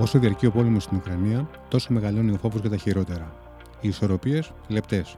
Όσο 0.00 0.18
διαρκεί 0.18 0.46
ο 0.46 0.50
πόλεμος 0.50 0.82
στην 0.82 0.96
Ουκρανία, 0.96 1.50
τόσο 1.68 1.92
μεγαλώνει 1.92 2.30
ο 2.30 2.36
φόβος 2.36 2.60
για 2.60 2.70
τα 2.70 2.76
χειρότερα. 2.76 3.34
Οι 3.80 3.88
ισορροπίες 3.88 4.52
λεπτές. 4.68 5.16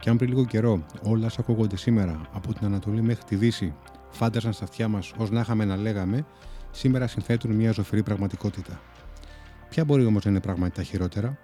Και 0.00 0.10
αν 0.10 0.16
πριν 0.16 0.30
λίγο 0.30 0.44
καιρό 0.44 0.86
όλα 1.02 1.26
όσα 1.26 1.40
ακούγονται 1.40 1.76
σήμερα 1.76 2.20
από 2.32 2.54
την 2.54 2.66
Ανατολή 2.66 3.02
μέχρι 3.02 3.24
τη 3.24 3.36
Δύση 3.36 3.74
φάνταζαν 4.10 4.52
στα 4.52 4.64
αυτιά 4.64 4.88
μας 4.88 5.12
ως 5.16 5.30
να 5.30 5.40
είχαμε 5.40 5.64
να 5.64 5.76
λέγαμε, 5.76 6.26
σήμερα 6.70 7.06
συνθέτουν 7.06 7.54
μια 7.54 7.72
ζωφερή 7.72 8.02
πραγματικότητα. 8.02 8.80
Ποια 9.68 9.84
μπορεί 9.84 10.04
όμως 10.04 10.24
να 10.24 10.30
είναι 10.30 10.40
πράγματι 10.40 10.74
τα 10.74 10.82
χειρότερα, 10.82 11.38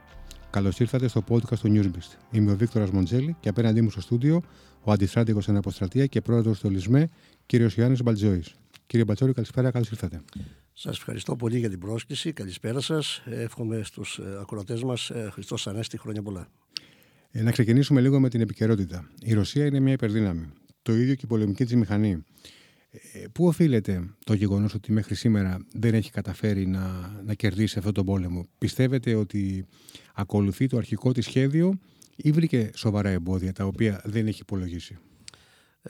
Καλώς 0.51 0.80
ήρθατε 0.80 1.09
στο 1.09 1.24
podcast 1.28 1.59
του 1.59 1.73
Newsbeast. 1.74 2.19
Είμαι 2.30 2.52
ο 2.52 2.56
Βίκτορας 2.56 2.91
Μοντζέλη 2.91 3.37
και 3.41 3.48
απέναντί 3.48 3.80
μου 3.80 3.91
στο 3.91 4.01
στούντιο 4.01 4.42
ο 4.80 4.92
αντιστράτηγος 4.92 5.42
στην 5.42 5.56
Αποστρατεία 5.56 6.06
και 6.06 6.20
πρόεδρος 6.20 6.60
του 6.60 6.70
ΛΙΣΜΕ, 6.70 7.10
κ. 7.46 7.52
Ιωάννης 7.52 8.02
Μπαλτζόης. 8.02 8.55
Κύριε 8.87 9.05
Μπαλτζόη, 9.05 9.32
καλησπέρα, 9.32 9.70
καλώς 9.70 9.91
ήρθατε. 9.91 10.20
Σας 10.77 10.96
ευχαριστώ 10.96 11.37
πολύ 11.37 11.59
για 11.59 11.70
την 11.70 11.78
πρόσκληση. 11.78 12.33
Καλησπέρα 12.33 12.80
σας. 12.80 13.23
Εύχομαι 13.24 13.83
στους 13.83 14.19
ε, 14.19 14.38
ακροατές 14.41 14.83
μας 14.83 15.10
ε, 15.10 15.28
Χριστός 15.33 15.66
Ανέστη 15.66 15.98
χρόνια 15.98 16.23
πολλά. 16.23 16.48
Ε, 17.30 17.42
να 17.42 17.50
ξεκινήσουμε 17.50 18.00
λίγο 18.00 18.20
με 18.20 18.28
την 18.28 18.41
επικαιρότητα. 18.41 19.10
Η 19.20 19.33
Ρωσία 19.33 19.66
είναι 19.66 19.80
μια 19.80 19.92
υπερδύναμη. 19.92 20.52
Το 20.83 20.92
ίδιο 20.92 21.14
και 21.14 21.20
η 21.24 21.28
πολεμική 21.28 21.64
της 21.64 21.74
μηχανή. 21.74 22.24
Ε, 22.91 23.24
πού 23.33 23.47
οφείλεται 23.47 24.14
το 24.24 24.34
γεγονός 24.34 24.74
ότι 24.74 24.92
μέχρι 24.92 25.14
σήμερα 25.14 25.66
δεν 25.73 25.95
έχει 25.95 26.10
καταφέρει 26.10 26.66
να, 26.66 27.12
να 27.25 27.34
κερδίσει 27.34 27.78
αυτόν 27.78 27.95
τον 27.95 28.05
πόλεμο; 28.05 28.48
Πιστεύετε 28.59 29.14
ότι 29.14 29.66
ακολουθεί 30.14 30.66
το 30.66 30.77
αρχικό 30.77 31.12
της 31.12 31.25
σχέδιο 31.25 31.78
ή 32.16 32.30
βρήκε 32.30 32.70
σοβαρά 32.75 33.09
εμπόδια 33.09 33.52
τα 33.52 33.64
οποία 33.64 34.00
δεν 34.05 34.27
έχει 34.27 34.41
υπολογίσει; 34.41 34.98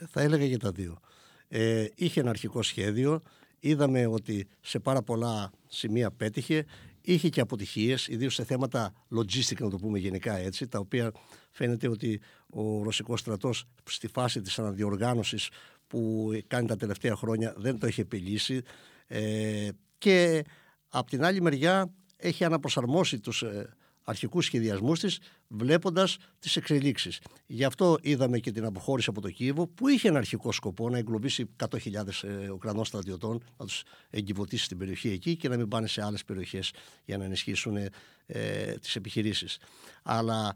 Θα 0.09 0.21
έλεγα 0.21 0.45
για 0.45 0.59
τα 0.59 0.71
δύο. 0.71 0.99
Ε, 1.47 1.85
είχε 1.95 2.19
ένα 2.19 2.29
αρχικό 2.29 2.61
σχέδιο, 2.61 3.21
είδαμε 3.59 4.05
ότι 4.05 4.47
σε 4.61 4.79
πάρα 4.79 5.01
πολλά 5.01 5.51
σημεία 5.67 6.11
πέτυχε, 6.11 6.65
είχε 7.01 7.29
και 7.29 7.41
αποτυχίες, 7.41 8.07
ιδίως 8.07 8.33
σε 8.33 8.43
θέματα 8.43 8.93
logistic 9.15 9.57
να 9.59 9.69
το 9.69 9.77
πούμε 9.77 9.99
γενικά 9.99 10.37
έτσι, 10.37 10.67
τα 10.67 10.79
οποία 10.79 11.11
φαίνεται 11.51 11.87
ότι 11.87 12.21
ο 12.49 12.83
ρωσικός 12.83 13.19
στρατός 13.19 13.65
στη 13.83 14.07
φάση 14.07 14.41
της 14.41 14.59
αναδιοργάνωσης 14.59 15.49
που 15.87 16.31
κάνει 16.47 16.67
τα 16.67 16.75
τελευταία 16.75 17.15
χρόνια 17.15 17.53
δεν 17.57 17.79
το 17.79 17.85
έχει 17.87 18.01
επιλύσει. 18.01 18.61
Ε, 19.07 19.69
και 19.97 20.43
από 20.89 21.09
την 21.09 21.23
άλλη 21.23 21.41
μεριά 21.41 21.93
έχει 22.17 22.43
αναπροσαρμόσει 22.43 23.19
τους 23.19 23.41
ε, 23.41 23.75
αρχικούς 24.05 24.45
σχεδιασμούς 24.45 24.99
της 24.99 25.19
βλέποντας 25.47 26.17
τις 26.39 26.55
εξελίξεις. 26.55 27.19
Γι' 27.45 27.63
αυτό 27.63 27.97
είδαμε 28.01 28.39
και 28.39 28.51
την 28.51 28.65
αποχώρηση 28.65 29.09
από 29.09 29.21
το 29.21 29.29
Κίεβο 29.29 29.67
που 29.67 29.87
είχε 29.87 30.07
ένα 30.07 30.17
αρχικό 30.17 30.51
σκοπό 30.51 30.89
να 30.89 30.97
εγκλωβίσει 30.97 31.49
100.000 31.69 31.77
ε, 32.21 32.49
Ουκρανών 32.49 32.85
στρατιωτών 32.85 33.43
να 33.57 33.65
τους 33.65 33.83
εγκυβωτήσει 34.09 34.63
στην 34.63 34.77
περιοχή 34.77 35.09
εκεί 35.09 35.35
και 35.35 35.49
να 35.49 35.57
μην 35.57 35.67
πάνε 35.67 35.87
σε 35.87 36.03
άλλες 36.03 36.23
περιοχές 36.23 36.71
για 37.05 37.17
να 37.17 37.23
ενισχύσουν 37.23 37.77
ε, 38.25 38.73
τις 38.81 38.95
επιχειρήσεις. 38.95 39.57
Αλλά 40.03 40.55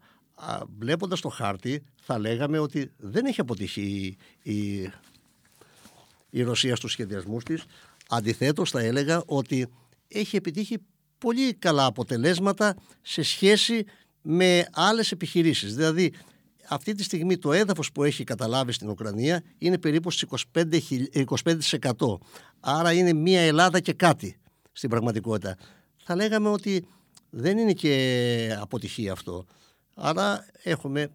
βλέποντας 0.78 1.22
το 1.22 1.30
χάρτη 1.30 1.84
θα 2.02 2.20
λέγαμε 2.20 2.60
ότι 2.60 2.92
δεν 2.98 3.26
έχει 3.26 3.42
αποτύχει 3.42 4.18
η, 4.42 4.54
η, 4.54 4.92
η 6.30 6.42
Ρωσία 6.42 6.76
στους 6.76 6.92
σχεδιασμούς 6.92 7.44
της. 7.44 7.64
Αντιθέτως 8.10 8.72
θα 8.72 8.80
έλεγα 8.80 9.24
ότι 9.26 9.68
έχει 10.08 10.36
επιτύχει 10.36 10.78
πολύ 11.20 11.54
καλά 11.54 11.86
αποτελέσματα 11.86 12.76
σε 13.02 13.22
σχέση 13.22 13.86
με 14.22 14.66
άλλες 14.72 15.12
επιχειρήσεις. 15.12 15.76
Δηλαδή 15.76 16.14
αυτή 16.70 16.96
τη 16.96 17.04
στιγμή 17.04 17.38
το 17.38 17.54
έδαφος 17.54 17.92
που 17.92 18.04
έχει 18.04 18.24
καταλάβει 18.24 18.72
στην 18.72 18.90
Ουκρανία 18.90 19.44
είναι 19.58 19.78
περίπου 19.78 20.12
στις 20.12 20.30
25%. 21.82 22.18
Άρα 22.60 22.94
είναι 22.94 23.14
μια 23.14 23.42
Ελλάδα 23.42 23.80
και 23.80 23.94
κάτι 23.94 24.40
στην 24.72 24.90
πραγματικότητα. 24.90 25.58
Θα 26.04 26.16
λέγαμε 26.16 26.50
ότι 26.50 26.86
δεν 27.30 27.58
είναι 27.58 27.74
και 27.74 28.58
αποτυχία 28.60 29.12
αυτό. 29.12 29.46
Άρα 29.96 30.46
έχουμε 30.64 31.10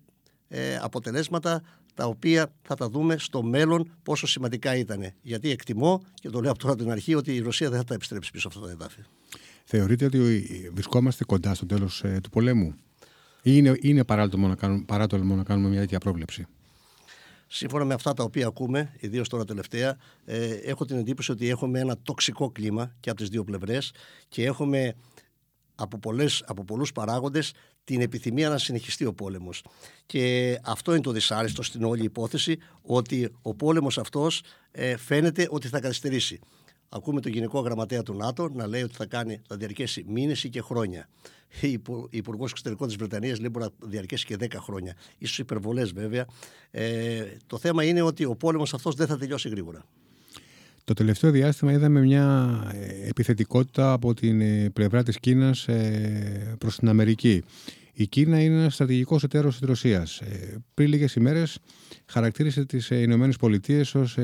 ε, 0.48 0.76
αποτελέσματα 0.76 1.62
τα 1.94 2.06
οποία 2.06 2.52
θα 2.62 2.74
τα 2.74 2.88
δούμε 2.88 3.18
στο 3.18 3.42
μέλλον 3.42 3.92
πόσο 4.02 4.26
σημαντικά 4.26 4.76
ήταν. 4.76 5.12
Γιατί 5.22 5.50
εκτιμώ, 5.50 6.02
και 6.14 6.30
το 6.30 6.40
λέω 6.40 6.50
από 6.50 6.58
τώρα 6.58 6.76
την 6.76 6.90
αρχή, 6.90 7.14
ότι 7.14 7.34
η 7.34 7.40
Ρωσία 7.40 7.68
δεν 7.70 7.78
θα 7.78 7.84
τα 7.84 7.94
επιστρέψει 7.94 8.30
πίσω 8.30 8.48
αυτά 8.48 8.60
τα 8.60 8.70
εδάφια. 8.70 9.04
Θεωρείτε 9.64 10.04
ότι 10.04 10.46
βρισκόμαστε 10.72 11.24
κοντά 11.24 11.54
στο 11.54 11.66
τέλος 11.66 12.02
ε, 12.04 12.20
του 12.22 12.30
πολέμου, 12.30 12.74
ή 13.42 13.50
είναι, 13.54 13.76
είναι 13.80 14.04
παράτολμο, 14.04 14.48
να 14.48 14.54
κάνουμε, 14.54 14.84
παράτολμο 14.86 15.34
να 15.34 15.42
κάνουμε 15.42 15.68
μια 15.68 15.80
τέτοια 15.80 15.98
πρόβλεψη; 15.98 16.46
Σύμφωνα 17.46 17.84
με 17.84 17.94
αυτά 17.94 18.12
τα 18.12 18.22
οποία 18.22 18.46
ακούμε, 18.46 18.92
ιδίως 19.00 19.28
τώρα 19.28 19.44
τελευταία, 19.44 19.96
ε, 20.24 20.54
έχω 20.54 20.84
την 20.84 20.96
εντύπωση 20.96 21.32
ότι 21.32 21.48
έχουμε 21.48 21.80
ένα 21.80 21.98
τοξικό 22.02 22.50
κλίμα 22.50 22.94
και 23.00 23.10
από 23.10 23.18
τις 23.18 23.28
δύο 23.28 23.44
πλευρές 23.44 23.92
και 24.28 24.44
έχουμε 24.44 24.94
από, 25.74 25.98
πολλές, 25.98 26.44
από 26.46 26.64
πολλούς 26.64 26.92
παράγοντες 26.92 27.52
την 27.84 28.00
επιθυμία 28.00 28.48
να 28.48 28.58
συνεχιστεί 28.58 29.04
ο 29.04 29.12
πόλεμος. 29.12 29.64
Και 30.06 30.58
αυτό 30.64 30.92
είναι 30.92 31.00
το 31.00 31.10
δυσάρεστο 31.10 31.62
στην 31.62 31.84
όλη 31.84 32.04
υπόθεση, 32.04 32.58
ότι 32.82 33.32
ο 33.42 33.54
πόλεμος 33.54 33.98
αυτός 33.98 34.42
ε, 34.70 34.96
φαίνεται 34.96 35.46
ότι 35.50 35.68
θα 35.68 35.80
καθυστερήσει. 35.80 36.40
Ακούμε 36.88 37.20
τον 37.20 37.32
Γενικό 37.32 37.60
Γραμματέα 37.60 38.02
του 38.02 38.14
ΝΑΤΟ 38.14 38.48
να 38.54 38.66
λέει 38.66 38.82
ότι 38.82 38.94
θα, 38.94 39.06
κάνει, 39.06 39.40
θα 39.48 39.56
διαρκέσει 39.56 40.04
μήνες 40.08 40.44
ή 40.44 40.48
και 40.48 40.60
χρόνια. 40.60 41.08
Η 41.60 41.80
Υπουργός 42.10 42.50
Εξωτερικών 42.50 42.86
της 42.86 42.96
Βρετανίας 42.96 43.38
λέει 43.38 43.48
μπορεί 43.52 43.64
να 43.80 43.88
διαρκέσει 43.88 44.26
και 44.26 44.36
10 44.40 44.46
χρόνια. 44.56 44.94
σω 45.26 45.42
υπερβολές 45.42 45.92
βέβαια. 45.92 46.26
Ε, 46.70 47.24
το 47.46 47.58
θέμα 47.58 47.84
είναι 47.84 48.02
ότι 48.02 48.24
ο 48.24 48.34
πόλεμος 48.34 48.74
αυτός 48.74 48.94
δεν 48.94 49.06
θα 49.06 49.18
τελειώσει 49.18 49.48
γρήγορα. 49.48 49.84
Το 50.84 50.94
τελευταίο 50.94 51.30
διάστημα 51.30 51.72
είδαμε 51.72 52.00
μια 52.00 52.58
ε, 52.74 53.08
επιθετικότητα 53.08 53.92
από 53.92 54.14
την 54.14 54.40
ε, 54.40 54.70
πλευρά 54.72 55.02
της 55.02 55.18
Κίνας 55.18 55.68
ε, 55.68 56.56
προς 56.58 56.76
την 56.76 56.88
Αμερική. 56.88 57.42
Η 57.92 58.06
Κίνα 58.06 58.42
είναι 58.42 58.54
ένας 58.54 58.74
στρατηγικός 58.74 59.22
εταίρος 59.22 59.58
της 59.58 59.68
Ρωσίας. 59.68 60.22
Πριν 60.74 60.88
λίγες 60.88 61.14
ημέρες 61.14 61.58
χαρακτήρισε 62.06 62.64
τις 62.64 62.90
Ηνωμένες 62.90 63.36
Πολιτείες 63.36 63.94
ως 63.94 64.18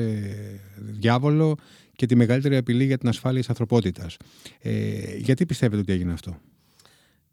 διάβολο 0.77 1.57
και 2.01 2.07
τη 2.07 2.15
μεγαλύτερη 2.15 2.57
απειλή 2.57 2.85
για 2.85 2.97
την 2.97 3.09
ασφάλεια 3.09 3.39
της 3.39 3.49
ανθρωπότητας. 3.49 4.17
Ε, 4.59 5.15
γιατί 5.17 5.45
πιστεύετε 5.45 5.81
ότι 5.81 5.91
έγινε 5.91 6.13
αυτό, 6.13 6.39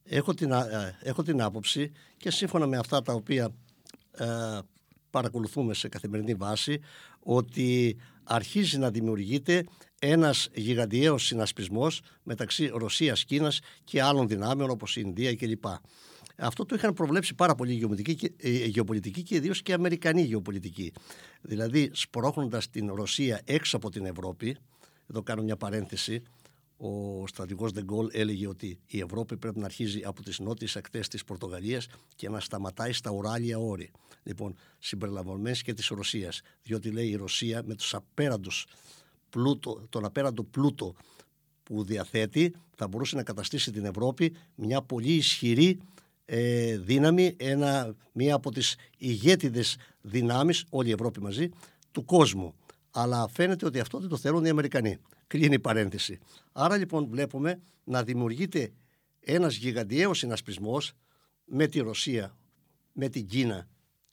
Έχω 0.05 0.35
την, 0.35 0.51
έχω 1.03 1.23
την 1.23 1.43
άποψη 1.43 1.93
και 2.17 2.31
σύμφωνα 2.31 2.67
με 2.67 2.77
αυτά 2.77 3.03
τα 3.03 3.13
οποία 3.13 3.55
ε, 4.11 4.27
παρακολουθούμε 5.11 5.75
σε 5.75 5.89
καθημερινή 5.89 6.35
βάση 6.35 6.81
ότι 7.21 7.97
αρχίζει 8.25 8.79
να 8.79 8.91
δημιουργείται 8.91 9.65
ένας 9.99 10.49
γιγαντιαίος 10.55 11.27
συνασπισμός 11.27 12.01
μεταξύ 12.23 12.71
Ρωσίας, 12.75 13.25
Κίνας 13.25 13.61
και 13.85 14.03
άλλων 14.03 14.29
δυνάμεων 14.29 14.71
όπως 14.71 14.97
η 14.97 15.03
Ινδία 15.05 15.35
κλπ. 15.35 15.65
Αυτό 16.41 16.65
το 16.65 16.75
είχαν 16.75 16.95
προβλέψει 16.95 17.35
πάρα 17.35 17.55
πολύ 17.55 17.73
γεωπολιτικοί 17.73 18.15
και, 18.15 18.33
ε, 18.37 18.65
γεωπολιτικοί 18.65 19.23
και 19.23 19.35
ιδίως 19.35 19.63
και 19.63 19.73
αμερικανοί 19.73 20.23
γεωπολιτικοί. 20.23 20.93
Δηλαδή, 21.41 21.91
σπρώχνοντας 21.93 22.71
την 22.71 22.95
Ρωσία 22.95 23.41
έξω 23.45 23.77
από 23.77 23.91
την 23.91 24.05
Ευρώπη, 24.05 24.57
εδώ 25.07 25.23
κάνω 25.23 25.43
μια 25.43 25.57
παρένθεση, 25.57 26.23
ο 26.77 27.27
στρατηγός 27.27 27.73
Δεγκόλ 27.73 28.09
έλεγε 28.13 28.47
ότι 28.47 28.79
η 28.87 29.01
Ευρώπη 29.01 29.37
πρέπει 29.37 29.59
να 29.59 29.65
αρχίζει 29.65 30.01
από 30.05 30.23
τις 30.23 30.39
νότιες 30.39 30.77
ακτές 30.77 31.09
της 31.09 31.25
Πορτογαλίας 31.25 31.87
και 32.17 32.29
να 32.29 32.41
σταματάει 32.41 32.93
στα 32.93 33.11
ουράλια 33.11 33.59
όρη. 33.59 33.91
Λοιπόν, 34.23 34.55
συμπεριλαμβανομένης 34.79 35.63
και 35.63 35.75
της 35.75 35.89
Ρωσίας. 35.89 36.41
Διότι 36.63 36.91
λέει 36.91 37.09
η 37.09 37.17
Ρωσία 37.17 37.63
με 37.65 37.75
τους 37.75 37.95
απέραντους 37.95 38.67
πλούτο, 39.31 39.87
τον 39.89 40.05
απέραντο 40.05 40.45
πλούτο 40.45 40.95
που 41.63 41.85
διαθέτει 41.85 42.55
θα 42.77 42.89
μπορούσε 42.89 43.17
να 43.17 43.23
καταστήσει 43.23 43.73
την 43.73 43.85
Ευρώπη 43.85 44.37
μια 44.55 44.83
πολύ 44.83 45.13
ισχυρή 45.13 45.81
ε, 46.31 46.77
δύναμη, 46.79 47.37
ένα, 47.39 47.95
μία 48.13 48.35
από 48.35 48.51
τις 48.51 48.77
ηγέτιδες 48.99 49.77
δυνάμεις, 50.01 50.65
όλη 50.71 50.89
η 50.89 50.93
Ευρώπη 50.93 51.21
μαζί, 51.21 51.49
του 51.93 52.05
κόσμου. 52.05 52.55
Αλλά 52.91 53.29
φαίνεται 53.29 53.67
ότι 53.67 53.81
αυτό 53.81 53.99
δεν 53.99 54.09
το 54.09 54.17
θέλουν 54.17 54.45
οι 54.45 54.49
Αμερικανοί. 54.49 54.99
Κλείνει 55.27 55.55
η 55.55 55.59
παρένθεση. 55.59 56.19
Άρα 56.53 56.77
λοιπόν 56.77 57.09
βλέπουμε 57.09 57.61
να 57.85 58.03
δημιουργείται 58.03 58.73
ένας 59.21 59.57
γιγαντιαίος 59.57 60.19
συνασπισμός 60.19 60.93
με 61.45 61.67
τη 61.67 61.79
Ρωσία, 61.81 62.37
με 62.93 63.09
την 63.09 63.27
Κίνα 63.27 63.69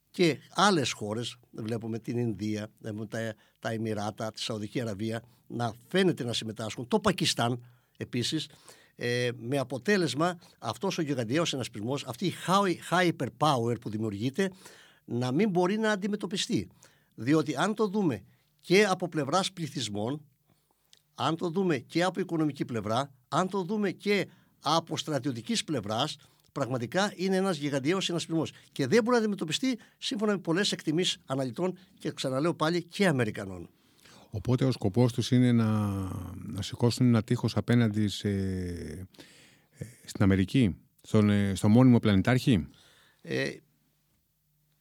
και 0.10 0.38
άλλες 0.50 0.92
χώρες, 0.92 1.38
βλέπουμε 1.52 2.00
την 2.00 2.18
Ινδία, 2.18 2.72
τα, 3.10 3.36
τα 3.60 3.70
Εμμυράτα, 3.70 4.32
τη 4.32 4.42
Σαουδική 4.42 4.82
Αραβία, 4.82 5.24
να 5.48 5.74
φαίνεται 5.88 6.24
να 6.24 6.34
συμμετάσχουν, 6.34 6.88
το 6.88 7.00
Πακιστάν 7.00 7.64
επίσης, 7.98 8.48
ε, 8.96 9.30
με 9.38 9.58
αποτέλεσμα 9.58 10.38
αυτός 10.60 10.98
ο 10.98 11.02
γιγαντιαίος 11.02 11.50
συνασπισμός, 11.50 12.06
αυτή 12.06 12.26
η 12.26 12.34
hyperpower 12.90 13.82
που 13.82 13.90
δημιουργείται, 13.90 14.52
να 15.06 15.32
μην 15.32 15.50
μπορεί 15.50 15.78
να 15.78 15.92
αντιμετωπιστεί. 15.92 16.68
Διότι 17.16 17.56
αν 17.56 17.74
το 17.76 17.88
δούμε 17.88 18.24
και 18.62 18.86
από 18.86 19.08
πλευράς 19.10 19.52
πληθυσμών, 19.52 20.22
αν 21.16 21.36
το 21.36 21.50
δούμε 21.50 21.78
και 21.78 22.04
από 22.04 22.20
οικονομική 22.20 22.66
πλευρά, 22.66 23.12
αν 23.28 23.50
το 23.50 23.64
δούμε 23.64 23.92
και 23.92 24.28
από 24.60 24.98
στρατιωτικής 24.98 25.64
πλευράς, 25.64 26.18
πραγματικά 26.52 27.14
είναι 27.16 27.36
ένας 27.36 27.58
γιγαντιαίος 27.58 28.06
συνασπισμός 28.06 28.52
και 28.72 28.88
δεν 28.88 29.04
μπορεί 29.04 29.12
να 29.12 29.18
αντιμετωπιστεί 29.18 29.80
σύμφωνα 29.98 30.32
με 30.32 30.38
πολλές 30.38 30.72
εκτιμήσεις 30.72 31.18
αναλυτών 31.26 31.78
και 32.00 32.12
ξαναλέω 32.12 32.54
πάλι 32.54 32.84
και 32.84 33.08
Αμερικανών. 33.08 33.70
Οπότε 34.36 34.66
ο 34.66 34.72
σκοπός 34.72 35.14
τους 35.14 35.32
είναι 35.32 35.52
να, 35.52 35.68
να 36.46 36.62
σηκώσουν 36.62 37.06
ένα 37.08 37.24
τείχος 37.24 37.58
απέναντι 37.58 38.08
σε, 38.08 38.30
ε, 38.30 39.86
στην 40.06 40.24
Αμερική, 40.24 40.76
στον, 41.02 41.30
ε, 41.30 41.56
στο 41.56 41.70
μόνιμο 41.70 42.00
πλανητάρχη. 42.00 42.68
Ε, 43.22 43.50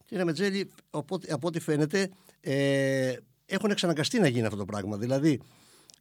κύριε 0.04 0.24
Μετζέλη, 0.24 0.70
από, 0.90 1.18
από 1.28 1.46
ό,τι 1.46 1.60
φαίνεται, 1.60 2.10
ε, 2.40 3.16
έχουν 3.46 3.70
εξαναγκαστεί 3.70 4.20
να 4.20 4.28
γίνει 4.28 4.44
αυτό 4.46 4.58
το 4.58 4.64
πράγμα. 4.64 4.96
Δηλαδή, 4.96 5.40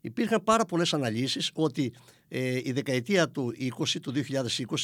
υπήρχαν 0.01 0.43
πάρα 0.43 0.65
πολλές 0.65 0.93
αναλύσεις 0.93 1.51
ότι 1.53 1.93
ε, 2.27 2.59
η 2.63 2.71
δεκαετία 2.71 3.29
του 3.29 3.53
20, 3.79 3.99
του 4.01 4.13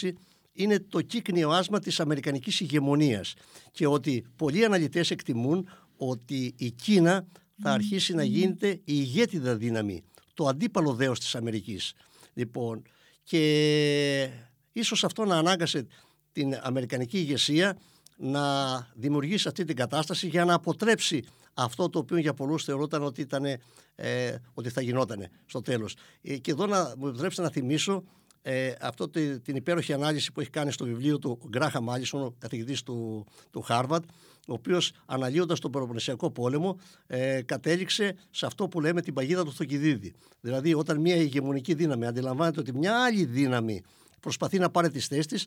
2020, 0.02 0.12
είναι 0.54 0.80
το 0.80 1.02
κύκνιο 1.02 1.50
άσμα 1.50 1.80
της 1.80 2.00
αμερικανικής 2.00 2.60
ηγεμονίας 2.60 3.34
και 3.72 3.88
ότι 3.88 4.26
πολλοί 4.36 4.66
αναλυτές 4.66 5.12
εκτιμούν 5.12 5.70
ότι 5.98 6.54
η 6.58 6.72
Κίνα 6.72 7.28
θα 7.62 7.72
αρχίσει 7.72 8.14
να 8.14 8.24
γίνεται 8.24 8.70
η 8.70 8.82
ηγέτιδα 8.86 9.56
δύναμη, 9.56 10.04
το 10.34 10.48
αντίπαλο 10.48 10.94
δέος 10.94 11.20
της 11.20 11.36
Αμερικής. 11.36 11.94
Λοιπόν, 12.34 12.82
και 13.24 14.30
ίσως 14.72 15.04
αυτό 15.04 15.26
να 15.26 15.38
ανάγκασε 15.38 15.88
την 16.32 16.60
Αμερικανική 16.62 17.18
ηγεσία 17.18 17.78
να 18.18 18.42
δημιουργήσει 18.94 19.48
αυτή 19.48 19.64
την 19.64 19.76
κατάσταση 19.76 20.28
για 20.28 20.46
να 20.46 20.54
αποτρέψει 20.54 21.24
αυτό 21.54 21.90
το 21.90 22.00
οποίο 22.00 22.18
για 22.18 22.34
πολλούς 22.34 22.64
θεωρούταν 22.64 23.04
ότι, 23.04 23.22
ήταν, 23.22 23.46
ε, 23.96 24.36
ότι 24.54 24.70
θα 24.70 24.82
γινόταν 24.82 25.28
στο 25.46 25.62
τέλος. 25.62 25.96
Ε, 26.22 26.38
και 26.38 26.52
εδώ 26.52 26.66
να 26.66 26.94
μου 26.98 27.08
επιτρέψετε 27.08 27.42
να 27.42 27.50
θυμίσω 27.50 28.04
ε, 28.52 28.74
αυτό 28.82 29.10
την 29.44 29.56
υπέροχη 29.56 29.94
ανάλυση 29.94 30.32
που 30.32 30.40
έχει 30.40 30.50
κάνει 30.50 30.72
στο 30.72 30.86
βιβλίο 30.86 31.20
του 31.20 31.40
Γκράχα 31.50 31.82
Μάλισον, 31.82 32.22
ο 32.22 32.36
καθηγητής 32.38 32.84
του, 32.84 33.26
του 33.52 33.66
Harvard, 33.70 34.04
ο 34.48 34.54
οποίος 34.54 34.92
αναλύοντας 35.06 35.60
τον 35.60 35.72
Πελοποννησιακό 35.72 36.32
πόλεμο 36.32 36.80
ε, 37.08 37.42
κατέληξε 37.42 38.16
σε 38.30 38.46
αυτό 38.46 38.68
που 38.68 38.82
λέμε 38.82 39.02
την 39.02 39.14
παγίδα 39.14 39.44
του 39.44 39.54
Θοκιδίδη. 39.54 40.14
Δηλαδή 40.42 40.74
όταν 40.74 41.00
μια 41.00 41.16
ηγεμονική 41.16 41.74
δύναμη 41.74 42.06
αντιλαμβάνεται 42.06 42.60
ότι 42.60 42.74
μια 42.78 43.04
άλλη 43.04 43.26
δύναμη 43.26 43.82
προσπαθεί 44.20 44.60
να 44.60 44.70
πάρει 44.70 44.90
τις 44.90 45.08
θέσεις 45.08 45.26
της, 45.26 45.46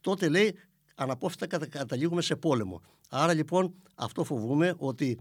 τότε 0.00 0.28
λέει 0.28 0.54
αναπόφευκτα 0.94 1.66
καταλήγουμε 1.66 2.22
σε 2.22 2.36
πόλεμο. 2.36 2.82
Άρα 3.08 3.32
λοιπόν 3.32 3.74
αυτό 3.94 4.24
φοβούμε 4.24 4.74
ότι 4.76 5.18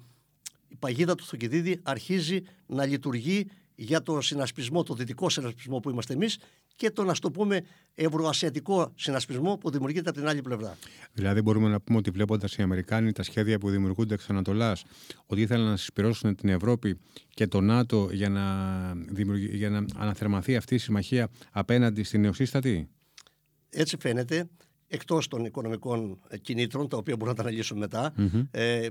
η 0.67 0.75
παγίδα 0.75 1.15
του 1.15 1.25
Θοκιδίδη 1.25 1.79
αρχίζει 1.83 2.41
να 2.65 2.85
λειτουργεί 2.85 3.47
για 3.75 4.01
το 4.01 4.21
συνασπισμό, 4.21 4.83
το 4.83 4.93
δυτικό 4.93 5.29
συνασπισμό 5.29 5.79
που 5.79 5.89
είμαστε 5.89 6.13
εμείς 6.13 6.37
και 6.77 6.91
το 6.91 7.03
να 7.03 7.13
το 7.13 7.31
πούμε 7.31 7.61
ευρωασιατικό 7.95 8.91
συνασπισμό 8.95 9.57
που 9.57 9.69
δημιουργείται 9.69 10.09
από 10.09 10.19
την 10.19 10.27
άλλη 10.27 10.41
πλευρά. 10.41 10.77
Δηλαδή, 11.13 11.41
μπορούμε 11.41 11.69
να 11.69 11.79
πούμε 11.79 11.97
ότι 11.97 12.09
βλέποντας 12.09 12.55
οι 12.55 12.61
Αμερικάνοι 12.61 13.11
τα 13.11 13.23
σχέδια 13.23 13.59
που 13.59 13.69
δημιουργούνται 13.69 14.13
εξ 14.13 14.29
Ανατολάς, 14.29 14.83
ότι 15.25 15.41
ήθελαν 15.41 15.69
να 15.69 15.77
συσπηρώσουν 15.77 16.35
την 16.35 16.49
Ευρώπη 16.49 16.99
και 17.33 17.47
το 17.47 17.61
ΝΑΤΟ 17.61 18.09
για 18.11 18.29
να, 18.29 18.43
για 19.51 19.69
να 19.69 19.85
αναθερμαθεί 19.95 20.55
αυτή 20.55 20.75
η 20.75 20.77
συμμαχία 20.77 21.29
απέναντι 21.51 22.03
στην 22.03 22.21
νεοσύστατη; 22.21 22.89
Έτσι 23.69 23.97
φαίνεται, 23.99 24.49
εκτός 24.87 25.27
των 25.27 25.45
οικονομικών 25.45 26.19
κινήτρων, 26.41 26.87
τα 26.87 26.97
οποία 26.97 27.15
μπορούμε 27.15 27.37
να 27.37 27.43
τα 27.43 27.49
αναλύσουμε 27.49 27.87
ε, 28.51 28.87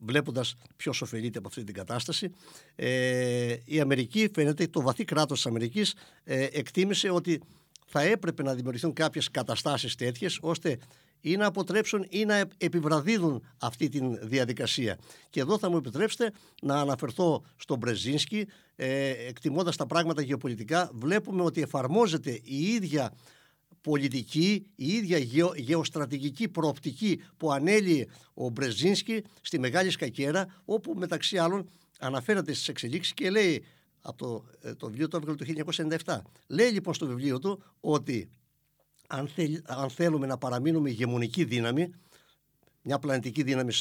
βλέποντας 0.00 0.54
ποιος 0.76 1.02
ωφελείται 1.02 1.38
από 1.38 1.48
αυτή 1.48 1.64
την 1.64 1.74
κατάσταση. 1.74 2.30
Ε, 2.76 3.56
η 3.64 3.80
Αμερική, 3.80 4.30
φαίνεται, 4.34 4.66
το 4.66 4.80
βαθύ 4.80 5.04
κράτος 5.04 5.36
της 5.36 5.46
Αμερικής 5.46 5.94
ε, 6.24 6.46
εκτίμησε 6.52 7.10
ότι 7.10 7.40
θα 7.86 8.02
έπρεπε 8.02 8.42
να 8.42 8.54
δημιουργηθούν 8.54 8.92
κάποιες 8.92 9.30
καταστάσεις 9.30 9.94
τέτοιες 9.94 10.38
ώστε 10.42 10.78
ή 11.20 11.36
να 11.36 11.46
αποτρέψουν 11.46 12.06
ή 12.08 12.24
να 12.24 12.44
επιβραδίδουν 12.58 13.42
αυτή 13.58 13.88
τη 13.88 14.00
διαδικασία. 14.22 14.98
Και 15.30 15.40
εδώ 15.40 15.58
θα 15.58 15.70
μου 15.70 15.76
επιτρέψετε 15.76 16.32
να 16.62 16.80
αναφερθώ 16.80 17.44
στον 17.56 17.78
Μπρεζίνσκι, 17.78 18.46
ε, 18.76 19.08
εκτιμώντας 19.08 19.76
τα 19.76 19.86
πράγματα 19.86 20.22
γεωπολιτικά, 20.22 20.90
βλέπουμε 20.94 21.42
ότι 21.42 21.62
εφαρμόζεται 21.62 22.30
η 22.30 22.62
ίδια 22.62 23.12
πολιτική, 23.80 24.66
η 24.74 24.86
ίδια 24.92 25.18
γεω, 25.18 25.52
γεωστρατηγική 25.56 26.48
προοπτική 26.48 27.22
που 27.36 27.52
ανέλυε 27.52 28.06
ο 28.34 28.48
Μπρεζίνσκι 28.48 29.24
στη 29.40 29.58
Μεγάλη 29.58 29.90
Σκακέρα, 29.90 30.60
όπου 30.64 30.94
μεταξύ 30.96 31.38
άλλων 31.38 31.68
αναφέρεται 31.98 32.52
στις 32.52 32.68
εξελίξεις 32.68 33.14
και 33.14 33.30
λέει 33.30 33.64
από 34.02 34.16
το, 34.16 34.44
ε, 34.60 34.74
το 34.74 34.86
βιβλίο 34.86 35.08
του 35.08 35.16
έβγαλε 35.16 35.36
το 35.36 35.44
1997. 36.04 36.20
Λέει 36.46 36.70
λοιπόν 36.70 36.94
στο 36.94 37.06
βιβλίο 37.06 37.38
του 37.38 37.62
ότι 37.80 38.30
αν, 39.06 39.28
αν 39.64 39.90
θέλουμε 39.90 40.26
να 40.26 40.38
παραμείνουμε 40.38 40.90
ηγεμονική 40.90 41.44
δύναμη, 41.44 41.90
μια 42.82 42.98
πλανητική 42.98 43.42
δύναμη 43.42 43.72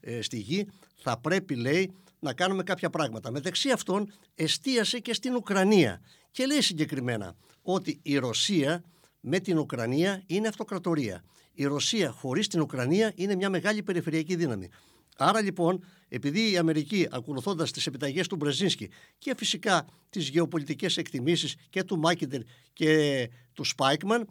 ε, 0.00 0.22
στη 0.22 0.38
γη, 0.38 0.66
θα 0.94 1.18
πρέπει 1.18 1.54
λέει 1.54 1.92
να 2.18 2.32
κάνουμε 2.32 2.62
κάποια 2.62 2.90
πράγματα. 2.90 3.30
Μεταξύ 3.30 3.70
αυτών 3.70 4.12
εστίασε 4.34 4.98
και 4.98 5.14
στην 5.14 5.34
Ουκρανία 5.34 6.00
και 6.30 6.46
λέει 6.46 6.60
συγκεκριμένα 6.60 7.34
ότι 7.62 7.98
η 8.02 8.16
Ρωσία 8.16 8.84
με 9.28 9.38
την 9.40 9.58
Ουκρανία 9.58 10.22
είναι 10.26 10.48
αυτοκρατορία. 10.48 11.24
Η 11.52 11.64
Ρωσία 11.64 12.10
χωρίς 12.10 12.48
την 12.48 12.60
Ουκρανία 12.60 13.12
είναι 13.14 13.34
μια 13.34 13.50
μεγάλη 13.50 13.82
περιφερειακή 13.82 14.36
δύναμη. 14.36 14.68
Άρα 15.16 15.40
λοιπόν, 15.40 15.84
επειδή 16.08 16.50
η 16.50 16.56
Αμερική, 16.56 17.08
ακολουθώντας 17.10 17.70
τις 17.72 17.86
επιταγές 17.86 18.26
του 18.26 18.36
Μπρεζίνσκι 18.36 18.90
και 19.18 19.34
φυσικά 19.36 19.86
τις 20.10 20.28
γεωπολιτικές 20.28 20.96
εκτιμήσεις 20.96 21.54
και 21.70 21.82
του 21.82 21.98
Μάκιντερ 21.98 22.40
και 22.72 23.30
του 23.52 23.64
Σπάικμαν, 23.64 24.28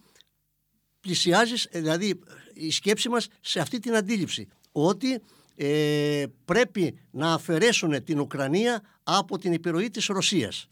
πλησιάζεις, 0.99 1.67
δηλαδή 1.71 2.19
η 2.53 2.71
σκέψη 2.71 3.09
μας 3.09 3.27
σε 3.41 3.59
αυτή 3.59 3.79
την 3.79 3.95
αντίληψη 3.95 4.47
ότι 4.71 5.21
ε, 5.55 6.25
πρέπει 6.45 6.99
να 7.11 7.33
αφαιρέσουν 7.33 8.03
την 8.03 8.19
Ουκρανία 8.19 8.81
από 9.03 9.37
την 9.37 9.53
επιρροή 9.53 9.89
της 9.89 10.05
Ρωσίας. 10.05 10.67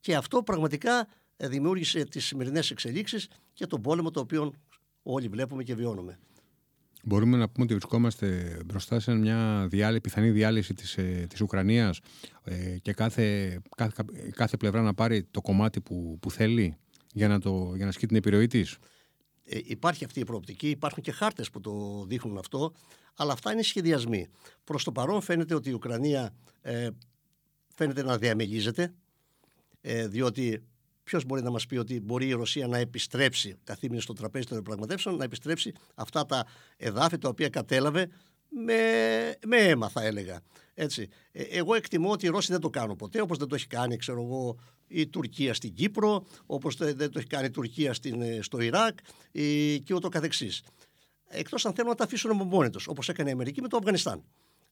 Και 0.00 0.14
αυτό 0.14 0.42
πραγματικά 0.42 0.98
ε, 1.00 1.06
δημιούργησε 1.48 2.04
τις 2.04 2.24
σημερινές 2.24 2.70
εξελίξεις 2.70 3.28
και 3.52 3.66
τον 3.66 3.80
πόλεμο 3.80 4.10
το 4.10 4.20
οποίο 4.20 4.52
όλοι 5.02 5.28
βλέπουμε 5.28 5.62
και 5.62 5.74
βιώνουμε. 5.74 6.18
Μπορούμε 7.04 7.36
να 7.36 7.48
πούμε 7.48 7.64
ότι 7.64 7.74
βρισκόμαστε 7.74 8.58
μπροστά 8.66 9.00
σε 9.00 9.14
μια 9.14 9.66
διάλυση, 9.70 10.00
πιθανή 10.00 10.30
διάλυση 10.30 10.74
της, 10.74 10.96
ε, 10.96 11.26
της 11.28 11.40
Ουκρανίας 11.40 12.00
ε, 12.44 12.78
και 12.78 12.92
κάθε, 12.92 13.58
κάθε, 13.76 14.04
κάθε 14.30 14.56
πλευρά 14.56 14.82
να 14.82 14.94
πάρει 14.94 15.24
το 15.30 15.40
κομμάτι 15.40 15.80
που, 15.80 16.18
που 16.20 16.30
θέλει 16.30 16.76
για 17.12 17.28
να, 17.28 17.40
το, 17.40 17.72
για 17.74 17.84
να 17.84 17.90
ασκεί 17.90 18.06
την 18.06 18.16
επιρροή 18.16 18.46
της. 18.46 18.76
Ε, 19.44 19.58
υπάρχει 19.64 20.04
αυτή 20.04 20.20
η 20.20 20.24
προοπτική, 20.24 20.68
υπάρχουν 20.70 21.02
και 21.02 21.12
χάρτες 21.12 21.50
που 21.50 21.60
το 21.60 22.04
δείχνουν 22.08 22.38
αυτό, 22.38 22.72
αλλά 23.14 23.32
αυτά 23.32 23.52
είναι 23.52 23.62
σχεδιασμοί. 23.62 24.28
Προς 24.64 24.84
το 24.84 24.92
παρόν 24.92 25.20
φαίνεται 25.20 25.54
ότι 25.54 25.70
η 25.70 25.72
Ουκρανία 25.72 26.34
ε, 26.60 26.88
φαίνεται 27.74 28.02
να 28.02 28.18
διαμελίζεται, 28.18 28.94
ε, 29.80 30.08
διότι 30.08 30.64
Ποιος 31.12 31.24
μπορεί 31.24 31.42
να 31.42 31.50
μας 31.50 31.66
πει 31.66 31.76
ότι 31.76 32.00
μπορεί 32.00 32.26
η 32.26 32.32
Ρωσία 32.32 32.66
να 32.66 32.78
επιστρέψει, 32.78 33.56
καθήμενη 33.64 34.00
στο 34.00 34.12
τραπέζι 34.12 34.46
των 34.46 34.56
διαπραγματεύσεων, 34.56 35.16
να 35.16 35.24
επιστρέψει 35.24 35.72
αυτά 35.94 36.26
τα 36.26 36.46
εδάφη 36.76 37.18
τα 37.18 37.28
οποία 37.28 37.48
κατέλαβε 37.48 38.08
με, 38.48 38.74
με 39.46 39.56
αίμα, 39.56 39.88
θα 39.88 40.02
έλεγα. 40.02 40.40
Έτσι. 40.74 41.08
Ε, 41.32 41.42
εγώ 41.42 41.74
εκτιμώ 41.74 42.10
ότι 42.10 42.26
οι 42.26 42.28
Ρώσοι 42.28 42.52
δεν 42.52 42.60
το 42.60 42.70
κάνουν 42.70 42.96
ποτέ, 42.96 43.20
όπως 43.20 43.38
δεν 43.38 43.48
το 43.48 43.54
έχει 43.54 43.66
κάνει, 43.66 43.96
ξέρω 43.96 44.22
εγώ, 44.22 44.58
η 44.86 45.06
Τουρκία 45.06 45.54
στην 45.54 45.74
Κύπρο, 45.74 46.26
όπως 46.46 46.76
δεν 46.76 47.10
το 47.10 47.18
έχει 47.18 47.26
κάνει 47.26 47.46
η 47.46 47.50
Τουρκία 47.50 47.94
στην, 47.94 48.22
ε, 48.22 48.38
στο 48.42 48.60
Ιράκ 48.60 48.98
η, 49.32 49.80
και 49.80 49.94
ούτω 49.94 50.08
καθεξής. 50.08 50.62
Εκτός 51.28 51.66
αν 51.66 51.72
θέλουν 51.72 51.90
να 51.90 51.96
τα 51.96 52.04
αφήσουν 52.04 52.36
μόνοι 52.36 52.70
τους, 52.70 52.86
όπως 52.86 53.08
έκανε 53.08 53.28
η 53.28 53.32
Αμερική 53.32 53.60
με 53.60 53.68
το 53.68 53.76
Αφγανιστάν. 53.76 54.24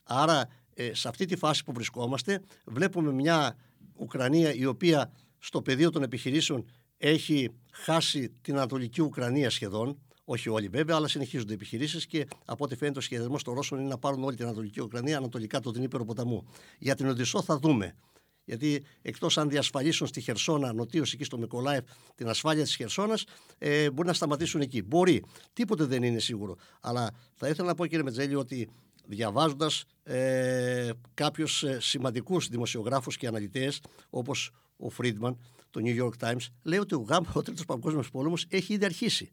Άρα, 0.02 0.48
ε, 0.74 0.94
σε 0.94 1.08
αυτή 1.08 1.24
τη 1.24 1.36
φάση 1.36 1.64
που 1.64 1.72
βρισκόμαστε, 1.72 2.42
βλέπουμε 2.64 3.12
μια 3.12 3.56
Ουκρανία 3.96 4.54
η 4.54 4.64
οποία 4.64 5.12
στο 5.40 5.62
πεδίο 5.62 5.90
των 5.90 6.02
επιχειρήσεων 6.02 6.64
έχει 6.96 7.48
χάσει 7.72 8.28
την 8.40 8.54
Ανατολική 8.54 9.02
Ουκρανία 9.02 9.50
σχεδόν. 9.50 9.98
Όχι 10.24 10.48
όλοι 10.48 10.68
βέβαια, 10.68 10.96
αλλά 10.96 11.08
συνεχίζονται 11.08 11.52
οι 11.52 11.54
επιχειρήσεις 11.54 12.06
και 12.06 12.26
από 12.44 12.64
ό,τι 12.64 12.76
φαίνεται 12.76 12.98
ο 12.98 13.02
σχεδιασμός 13.02 13.42
των 13.42 13.54
Ρώσων 13.54 13.78
είναι 13.78 13.88
να 13.88 13.98
πάρουν 13.98 14.24
όλη 14.24 14.36
την 14.36 14.44
Ανατολική 14.44 14.80
Ουκρανία 14.80 15.16
ανατολικά 15.16 15.60
του 15.60 15.72
Δνήπερο 15.72 16.04
ποταμού. 16.04 16.46
Για 16.78 16.94
την 16.94 17.08
Οδυσσό 17.08 17.42
θα 17.42 17.58
δούμε. 17.58 17.96
Γιατί 18.44 18.84
εκτός 19.02 19.38
αν 19.38 19.48
διασφαλίσουν 19.48 20.06
στη 20.06 20.20
Χερσόνα, 20.20 20.72
νοτίως 20.72 21.12
εκεί 21.12 21.24
στο 21.24 21.38
Μικολάευ, 21.38 21.84
την 22.14 22.28
ασφάλεια 22.28 22.62
της 22.62 22.76
Χερσόνας, 22.76 23.24
ε, 23.58 23.90
μπορεί 23.90 24.08
να 24.08 24.14
σταματήσουν 24.14 24.60
εκεί. 24.60 24.82
Μπορεί. 24.82 25.24
Τίποτε 25.52 25.84
δεν 25.84 26.02
είναι 26.02 26.18
σίγουρο. 26.18 26.56
Αλλά 26.80 27.10
θα 27.34 27.48
ήθελα 27.48 27.68
να 27.68 27.74
πω, 27.74 27.86
κύριε 27.86 28.02
Μετζέλη, 28.02 28.34
ότι 28.34 28.68
διαβάζοντας 29.06 29.84
ε, 30.02 30.90
κάποιους 31.14 31.62
ε, 31.62 31.80
σημαντικούς 31.80 32.48
δημοσιογράφους 32.48 33.16
και 33.16 33.26
αναλυτές, 33.26 33.80
όπως 34.10 34.50
ο 34.80 34.90
Φρίντμαν, 34.90 35.38
το 35.70 35.80
New 35.84 36.02
York 36.02 36.28
Times, 36.28 36.46
λέει 36.62 36.78
ότι 36.78 36.94
ο, 36.94 37.00
γάμ, 37.08 37.24
ο 37.32 37.42
Τρίτος 37.42 37.64
Παγκόσμιος 37.64 38.10
Πόλεμος 38.10 38.46
έχει 38.48 38.72
ήδη 38.72 38.84
αρχίσει. 38.84 39.30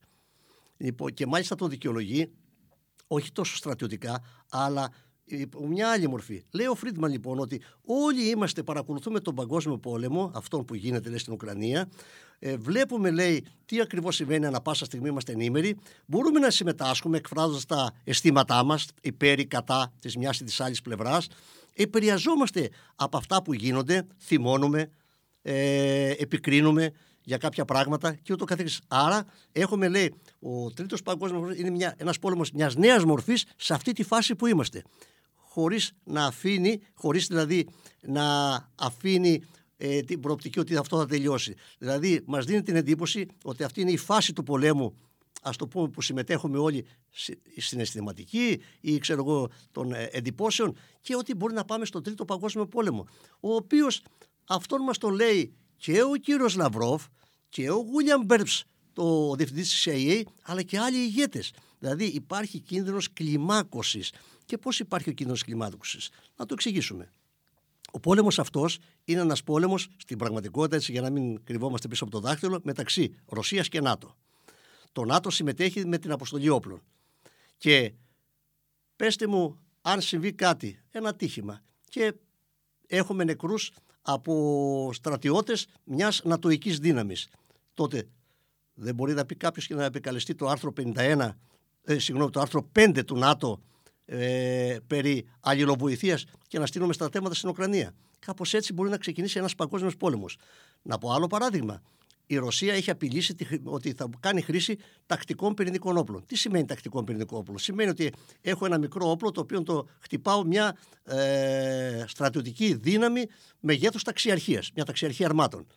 Λοιπόν, 0.77 1.13
και 1.13 1.25
μάλιστα 1.25 1.56
το 1.56 1.68
δικαιολογεί 1.68 2.32
όχι 3.08 3.32
τόσο 3.32 3.56
στρατιωτικά, 3.56 4.24
αλλά 4.50 4.92
μια 5.68 5.92
άλλη 5.92 6.08
μορφή. 6.08 6.44
Λέει 6.51 6.68
ο 6.68 6.75
Φρίντμαν 6.75 7.12
λοιπόν 7.12 7.39
ότι 7.39 7.62
όλοι 7.86 8.30
είμαστε, 8.30 8.63
παρακολουθούμε 8.63 9.20
τον 9.20 9.36
παγκόσμιο 9.36 9.77
πόλεμο, 9.77 10.32
αυτόν 10.36 10.66
που 10.66 10.75
γίνεται 10.75 11.10
λέει, 11.10 11.18
στην 11.18 11.34
Ουκρανία. 11.34 11.89
Ε, 12.39 12.58
βλέπουμε, 12.58 13.12
λέει, 13.12 13.46
τι 13.66 13.82
ακριβώς 13.82 14.16
συμβαίνει 14.16 14.46
ανά 14.46 14.62
πάσα 14.62 14.86
στιγμή 14.86 15.10
είμαστε 15.10 15.32
ενήμεροι. 15.32 15.77
Μπορούμε 16.06 16.39
να 16.39 16.50
συμμετάσχουμε 16.50 17.18
εκφράζοντας 17.18 17.66
τα 17.66 17.94
αισθήματά 18.04 18.63
μας 18.63 18.88
υπέρ 19.01 19.39
ή 19.39 19.46
κατά 19.46 19.94
της 20.01 20.18
μιας 20.18 20.39
ή 20.39 20.44
της 20.44 20.60
άλλης 20.60 20.82
πλευράς. 20.82 21.27
Επηρεαζόμαστε 21.74 22.70
από 22.96 23.18
αυτά 23.18 23.42
που 23.42 23.54
γίνονται, 23.54 24.08
θυμώνουμε, 24.18 24.89
ε, 25.50 26.13
επικρίνουμε 26.18 26.92
για 27.24 27.38
κάποια 27.38 27.66
πράγματα 27.66 28.13
και 28.13 28.34
ούτω 28.34 28.46
καθεξής. 28.46 28.82
Άρα 28.88 29.25
έχουμε 29.51 29.88
λέει 29.88 30.13
ο 30.39 30.72
τρίτος 30.72 31.01
παγκόσμιος 31.01 31.58
είναι 31.58 31.70
μια, 31.70 31.96
ένας 31.98 32.20
πόλεμος 32.20 32.51
μιας 32.51 32.75
νέας 32.75 33.04
μορφής 33.04 33.46
σε 33.56 33.74
αυτή 33.74 33.92
τη 33.92 34.04
φάση 34.04 34.36
που 34.36 34.48
είμαστε. 34.48 34.84
Χωρίς 35.36 35.92
να 36.04 36.25
αφήνει, 36.25 36.82
χωρίς 36.94 37.27
δηλαδή 37.27 37.68
να 38.01 38.24
αφήνει 38.75 39.44
ε, 39.77 40.01
την 40.01 40.20
προοπτική 40.20 40.60
ότι 40.60 40.75
αυτό 40.75 40.98
θα 40.98 41.06
τελειώσει. 41.06 41.56
Δηλαδή 41.77 42.22
μας 42.25 42.46
δίνει 42.46 42.62
την 42.62 42.75
εντύπωση 42.75 43.25
ότι 43.44 43.63
αυτή 43.63 43.82
είναι 43.82 43.92
η 43.92 43.98
φάση 43.98 44.34
του 44.34 44.44
πολέμου 44.44 44.96
ας 45.42 45.56
το 45.56 45.68
πούμε 45.68 45.88
που 45.89 46.01
συμμετέχουμε 46.01 46.58
όλοι 46.58 46.86
στην 47.58 47.80
αισθηματική 47.80 48.62
ή 48.82 48.98
ξέρω 48.98 49.24
εγώ 49.27 49.50
των 49.72 49.94
ε, 49.94 50.10
εντυπώσεων 50.12 50.77
και 51.01 51.16
ότι 51.16 51.36
μπορεί 51.36 51.54
να 51.54 51.66
πάμε 51.66 51.86
στον 51.86 52.04
τρίτο 52.04 52.25
παγκόσμιο 52.25 52.68
πόλεμο 52.68 53.08
ο 53.39 53.56
οποίος 53.56 54.01
αυτόν 54.48 54.82
μας 54.82 54.98
το 54.98 55.10
λέει 55.10 55.54
και 55.77 56.04
ο 56.04 56.16
κύριος 56.16 56.56
Λαυρόφ 56.56 57.06
και 57.50 57.70
ο 57.70 57.75
Γούλιαμ 57.75 58.25
Μπέρψ 58.25 58.63
το 58.94 59.36
διευθυντής 59.36 59.70
της 59.70 59.88
CIA 59.88 60.24
αλλά 60.42 60.62
και 60.62 60.80
άλλοι 60.80 60.98
ηγέτες. 60.98 61.54
Δηλαδή 61.80 62.06
υπάρχει 62.06 62.60
κίνδυνος 62.60 63.13
κλιμάκωσης. 63.13 64.12
Και 64.46 64.58
πώς 64.58 64.80
υπάρχει 64.80 65.10
ο 65.10 65.12
κίνδυνος 65.12 65.44
κλιμάκωσης; 65.44 66.10
Να 66.36 66.46
το 66.46 66.54
εξηγήσουμε. 66.54 67.12
Ο 67.92 68.00
πόλεμος 68.00 68.39
αυτός 68.39 68.77
είναι 69.04 69.22
ένας 69.22 69.44
πόλεμος 69.44 69.88
στην 69.98 70.18
πραγματικότητα, 70.18 70.75
έτσι, 70.75 70.92
για 70.92 71.01
να 71.01 71.10
μην 71.10 71.44
κρυβόμαστε 71.44 71.88
πίσω 71.88 72.04
από 72.04 72.13
το 72.13 72.20
δάχτυλο, 72.20 72.60
μεταξύ 72.63 73.16
Ρωσίας 73.25 73.68
και 73.68 73.82
ΝΑΤΟ. 73.82 74.16
Το 74.92 75.06
ΝΑΤΟ 75.06 75.30
συμμετέχει 75.30 75.86
με 75.86 75.98
την 75.98 76.12
αποστολή 76.12 76.50
όπλων. 76.50 76.82
Και 77.58 77.94
πέστε 78.96 79.27
μου 79.27 79.60
αν 79.82 80.01
συμβεί 80.01 80.34
κάτι, 80.34 80.80
ένα 80.92 81.16
τύχημα 81.16 81.62
και 81.89 82.13
έχουμε 82.88 83.24
νεκρούς 83.24 83.72
από 84.10 84.90
στρατιώτες 84.94 85.68
μιας 85.84 86.22
νατοικής 86.24 86.80
δύναμης. 86.80 87.28
Τότε 87.74 88.08
δεν 88.74 88.96
μπορεί 88.96 89.14
να 89.14 89.26
πει 89.26 89.36
κάποιος 89.36 89.68
και 89.68 89.76
να 89.76 89.84
επικαλεστεί 89.84 90.36
το 90.36 90.48
άρθρο 90.48 90.72
51, 90.72 91.38
ε, 91.84 92.00
συγγνώμη, 92.00 92.32
το 92.32 92.40
άρθρο 92.40 92.70
5 92.76 93.04
του 93.06 93.18
ΝΑΤΟ 93.18 93.62
ε, 94.06 94.78
περί 94.88 95.28
αλληλοβοηθείας 95.40 96.26
και 96.48 96.60
να 96.60 96.66
στείλουμε 96.66 96.94
στρατεύματα 96.94 97.36
στην 97.36 97.50
Ουκρανία. 97.50 97.94
Κάπως 98.20 98.54
έτσι 98.54 98.74
μπορεί 98.74 98.90
να 98.90 98.98
ξεκινήσει 98.98 99.38
ένας 99.38 99.56
παγκόσμιος 99.56 99.98
πόλεμος. 99.98 100.38
Να 100.82 100.98
πω 100.98 101.12
άλλο 101.12 101.28
παράδειγμα 101.28 101.82
η 102.27 102.38
Ρωσία 102.38 102.74
έχει 102.74 102.89
απειλήσει 102.89 103.36
ότι 103.63 103.93
θα 103.93 104.10
κάνει 104.19 104.41
χρήση 104.41 104.77
τακτικών 105.05 105.53
πυρηνικών 105.53 105.98
όπλων. 105.98 106.25
Τι 106.25 106.36
σημαίνει 106.36 106.65
τακτικών 106.65 107.05
πυρηνικών 107.05 107.39
όπλων, 107.39 107.57
Σημαίνει 107.57 107.89
ότι 107.89 108.13
έχω 108.41 108.65
ένα 108.65 108.77
μικρό 108.77 109.10
όπλο 109.10 109.31
το 109.31 109.41
οποίο 109.41 109.63
το 109.63 109.88
χτυπάω 110.00 110.43
μια 110.43 110.77
ε, 111.03 112.03
στρατιωτική 112.07 112.74
δύναμη 112.74 113.25
μεγέθους 113.60 114.03
ταξιαρχίας, 114.03 114.72
μια 114.75 114.86
ταξιαρχία 114.86 115.25
αρμάτων. 115.25 115.67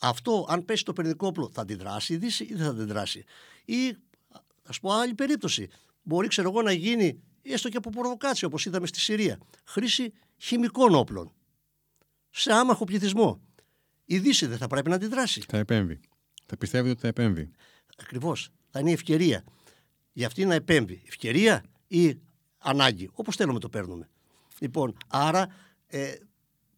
Αυτό, 0.00 0.46
αν 0.48 0.64
πέσει 0.64 0.84
το 0.84 0.92
πυρηνικό 0.92 1.26
όπλο, 1.26 1.50
θα 1.52 1.60
αντιδράσει 1.60 2.12
η 2.12 2.16
Δύση 2.16 2.44
ή 2.44 2.54
δεν 2.54 2.64
θα 2.64 2.70
αντιδράσει; 2.70 3.24
Ή, 3.64 3.96
ας 4.62 4.80
πω, 4.80 4.92
άλλη 4.92 5.14
περίπτωση. 5.14 5.68
Μπορεί, 6.02 6.28
ξέρω 6.28 6.48
εγώ, 6.48 6.62
να 6.62 6.72
γίνει 6.72 7.22
έστω 7.42 7.68
και 7.68 7.76
από 7.76 7.90
προβοκάτσια, 7.90 8.48
όπως 8.48 8.66
είδαμε 8.66 8.86
στη 8.86 9.00
Συρία, 9.00 9.38
χρήση 9.64 10.12
χημικών 10.36 10.94
όπλων 10.94 11.32
σε 12.30 12.52
άμαχο 12.52 12.84
πληθυσμό 12.84 13.40
η 14.10 14.18
Δύση 14.18 14.46
δεν 14.46 14.58
θα 14.58 14.66
πρέπει 14.66 14.88
να 14.88 14.94
αντιδράσει. 14.94 15.44
Θα 15.48 15.58
επέμβει. 15.58 16.00
Θα 16.46 16.56
πιστεύει 16.56 16.90
ότι 16.90 17.00
θα 17.00 17.08
επέμβει. 17.08 17.50
Ακριβώς. 17.96 18.50
Θα 18.70 18.80
είναι 18.80 18.90
η 18.90 18.92
ευκαιρία 18.92 19.44
για 20.12 20.26
αυτή 20.26 20.44
να 20.44 20.54
επέμβει. 20.54 21.02
Ευκαιρία 21.06 21.64
ή 21.86 22.18
ανάγκη. 22.58 23.10
Όπως 23.12 23.36
θέλουμε 23.36 23.58
το 23.58 23.68
παίρνουμε. 23.68 24.08
Λοιπόν, 24.58 24.96
άρα, 25.08 25.48
ε, 25.86 26.14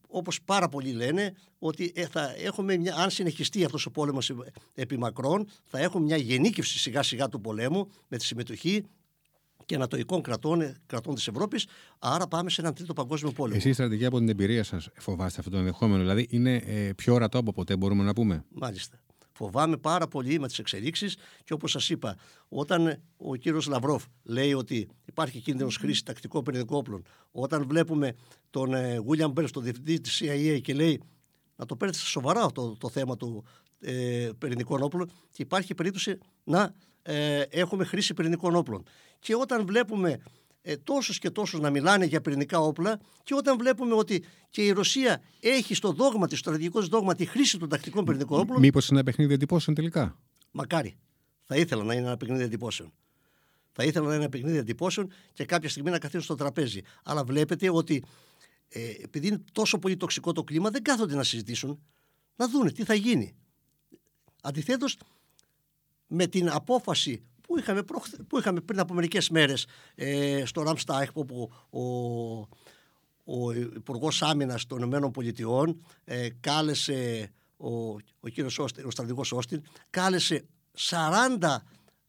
όπως 0.06 0.42
πάρα 0.42 0.68
πολλοί 0.68 0.92
λένε, 0.92 1.34
ότι 1.58 1.92
ε, 1.94 2.06
θα 2.06 2.34
έχουμε 2.37 2.76
μια, 2.76 2.94
αν 2.94 3.10
συνεχιστεί 3.10 3.64
αυτός 3.64 3.87
ο 3.87 3.90
πόλεμος 3.90 4.32
επί 4.75 4.99
μακρόν, 4.99 5.49
θα 5.64 5.78
έχουμε 5.78 6.04
μια 6.04 6.16
γενίκευση 6.16 6.78
σιγά 6.78 7.02
σιγά 7.02 7.28
του 7.28 7.40
πολέμου 7.40 7.90
με 8.08 8.16
τη 8.16 8.25
συμμετοχή 8.25 8.84
και 9.70 9.76
ανατοικών 9.76 10.22
κρατών, 10.22 10.74
κρατών 10.86 11.14
της 11.14 11.28
Ευρώπης. 11.28 11.66
Άρα 11.98 12.26
πάμε 12.26 12.50
σε 12.50 12.60
έναν 12.60 12.74
τρίτο 12.74 12.92
παγκόσμιο 12.92 13.32
πόλεμο. 13.32 13.56
Εσείς, 13.58 13.74
στρατηγική 13.74 14.06
από 14.06 14.18
την 14.18 14.28
εμπειρία 14.28 14.64
σας, 14.64 14.88
φοβάστε 14.94 15.38
αυτό 15.38 15.50
το 15.50 15.56
ενδεχόμενο; 15.56 16.00
Δηλαδή, 16.00 16.26
είναι 16.30 16.54
ε, 16.54 16.92
πιο 16.96 17.14
ορατό 17.14 17.38
από 17.38 17.52
ποτέ, 17.52 17.76
μπορούμε 17.76 18.04
να 18.04 18.12
πούμε; 18.12 18.44
Μάλιστα. 18.48 19.00
Φοβάμαι 19.32 19.76
πάρα 19.76 20.08
πολύ 20.08 20.40
με 20.40 20.46
τις 20.46 20.58
εξελίξεις 20.58 21.16
και 21.44 21.52
όπως 21.52 21.70
σας 21.70 21.90
είπα, 21.90 22.16
όταν 22.48 23.02
ο 23.16 23.36
κύριος 23.36 23.66
Λαυρόφ 23.66 24.04
λέει 24.22 24.52
ότι 24.52 24.88
υπάρχει 25.04 25.40
κίνδυνος 25.40 25.76
χρήση 25.76 26.04
τακτικών 26.04 26.42
πυρηνικών 26.42 26.78
όπλων, 26.78 27.02
όταν 27.30 27.66
βλέπουμε 27.66 28.14
τον 28.50 28.74
ε, 28.74 28.98
William 29.08 29.32
Burns, 29.32 29.50
τον 29.50 29.62
διευθυντή 29.62 30.00
της 30.00 30.22
CIA, 30.24 30.60
και 30.62 30.74
λέει 30.74 31.02
να 31.56 31.66
το 31.66 31.76
παίρνετε 31.76 31.98
σοβαρά 31.98 32.42
αυτό 32.42 32.76
το 32.78 32.88
θέμα 32.88 33.16
του 33.16 33.44
ε, 33.80 34.28
πυρηνικών 34.38 34.82
όπλων, 34.82 35.10
και 35.32 35.42
υπάρχει 35.42 35.74
περίπτωση 35.74 36.18
να 36.44 36.74
ε, 37.02 37.40
έχουμε 37.40 37.85
χρήση 37.85 38.14
πυρηνικών 38.14 38.57
όπλων. 38.57 38.85
Και 39.19 39.35
όταν 39.35 39.66
βλέπουμε 39.66 40.21
ε, 40.62 40.76
τόσους 40.76 41.19
και 41.19 41.30
τόσους 41.30 41.61
να 41.61 41.71
μιλάνε 41.71 42.04
για 42.04 42.21
πυρηνικά 42.21 42.61
όπλα 42.61 43.00
και 43.23 43.35
όταν 43.35 43.59
βλέπουμε 43.59 43.95
ότι 43.95 44.25
και 44.50 44.62
η 44.62 44.71
Ρωσία 44.71 45.23
έχει 45.40 45.75
στο 45.75 45.92
δόγμα 45.92 46.26
της, 46.26 46.38
στο 46.38 46.49
στρατηγικό 46.49 46.80
δόγμα 46.80 47.14
τη 47.14 47.25
χρήση 47.25 47.59
των 47.59 47.69
τακτικών 47.69 48.04
πυρηνικών 48.04 48.40
όπλων. 48.40 48.61
Μήπως 48.61 48.88
είναι 48.88 48.99
ένα 48.99 49.11
παιχνίδι 49.11 49.35
εντυπώσεων 49.35 49.76
τελικά; 49.76 50.19
Μακάρι. 50.50 50.97
Θα 51.45 51.57
ήθελα 51.57 51.85
να 51.85 51.95
είναι 51.95 52.07
ένα 52.07 52.16
παιχνίδι 52.16 52.42
εντυπώσεων. 52.42 52.92
Θα 53.73 53.85
ήθελα 53.85 54.07
να 54.07 54.14
είναι 54.14 54.23
ένα 54.23 54.30
παιχνίδι 54.30 54.57
εντυπώσεων 54.57 55.12
και 55.33 55.45
κάποια 55.45 55.69
στιγμή 55.69 55.90
να 55.90 55.99
καθίσουν 55.99 56.23
στο 56.23 56.35
τραπέζι. 56.35 56.80
Αλλά 57.02 57.25
βλέπετε 57.25 57.71
ότι 57.71 58.04
ε, 58.69 58.90
επειδή 59.02 59.26
είναι 59.26 59.42
τόσο 59.52 59.78
πολύ 59.78 59.97
τοξικό 59.97 60.33
το 60.33 60.45
κλίμα, 60.45 60.71
δεν 60.71 60.83
κάθονται 60.83 61.14
να 61.14 61.23
συζητήσουν, 61.23 61.80
να 62.37 62.49
δούνε 62.49 62.71
τι 62.71 62.85
θα 62.85 62.95
γίνει. 62.95 63.35
Αντιθέτως, 64.42 64.97
με 66.10 66.26
την 66.26 66.50
απόφαση 66.50 67.22
που 67.40 67.58
είχαμε, 67.58 67.82
που 68.28 68.38
είχαμε 68.38 68.60
πριν 68.60 68.78
από 68.80 68.94
μερικές 68.94 69.30
μέρες 69.30 69.66
ε, 69.94 70.42
στο 70.44 70.62
Ραμστάιχ 70.62 71.10
όπου 71.12 71.50
ο, 71.70 71.82
ο 73.24 73.52
Υπουργός 73.52 74.22
Άμυνας 74.22 74.66
των 74.66 74.78
Ηνωμένων 74.78 75.10
Πολιτειών 75.10 75.84
ε, 76.04 76.28
κάλεσε 76.40 77.30
ο, 77.56 77.70
ο 78.20 78.28
κύριος 78.32 78.58
Όστιν, 78.58 78.86
ο 78.86 78.90
στρατηγός 78.90 79.32
Όστιν 79.32 79.62
κάλεσε 79.90 80.46
40 80.88 81.56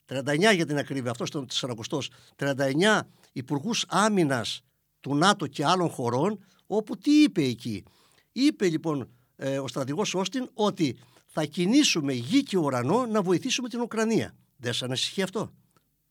39 0.06 0.56
για 0.56 0.66
την 0.66 0.78
ακρίβεια, 0.78 1.12
αυτός 1.12 1.30
ήταν 1.30 1.42
ο 1.42 1.74
40 1.86 2.00
39 2.36 3.00
υπουργούς 3.32 3.86
άμυνας 3.88 4.62
του 5.00 5.16
ΝΑΤΟ 5.16 5.48
και 5.48 5.66
άλλων 5.66 5.90
χωρών, 5.90 6.46
όπου 6.68 6.98
τι 6.98 7.12
είπε 7.22 7.44
εκεί. 7.44 7.84
Είπε 8.32 8.70
λοιπόν 8.70 9.10
ε, 9.36 9.60
ο 9.60 9.68
στρατηγός 9.68 10.14
Όστιν 10.16 10.50
ότι 10.54 10.98
θα 11.34 11.46
κινήσουμε 11.46 12.14
γη 12.14 12.44
και 12.44 12.58
ουρανό 12.58 13.06
να 13.06 13.22
βοηθήσουμε 13.22 13.70
την 13.70 13.82
Ουκρανία. 13.82 14.36
Δεν 14.58 14.74
σα 14.74 14.86
ανησυχεί 14.86 15.22
αυτό. 15.22 15.52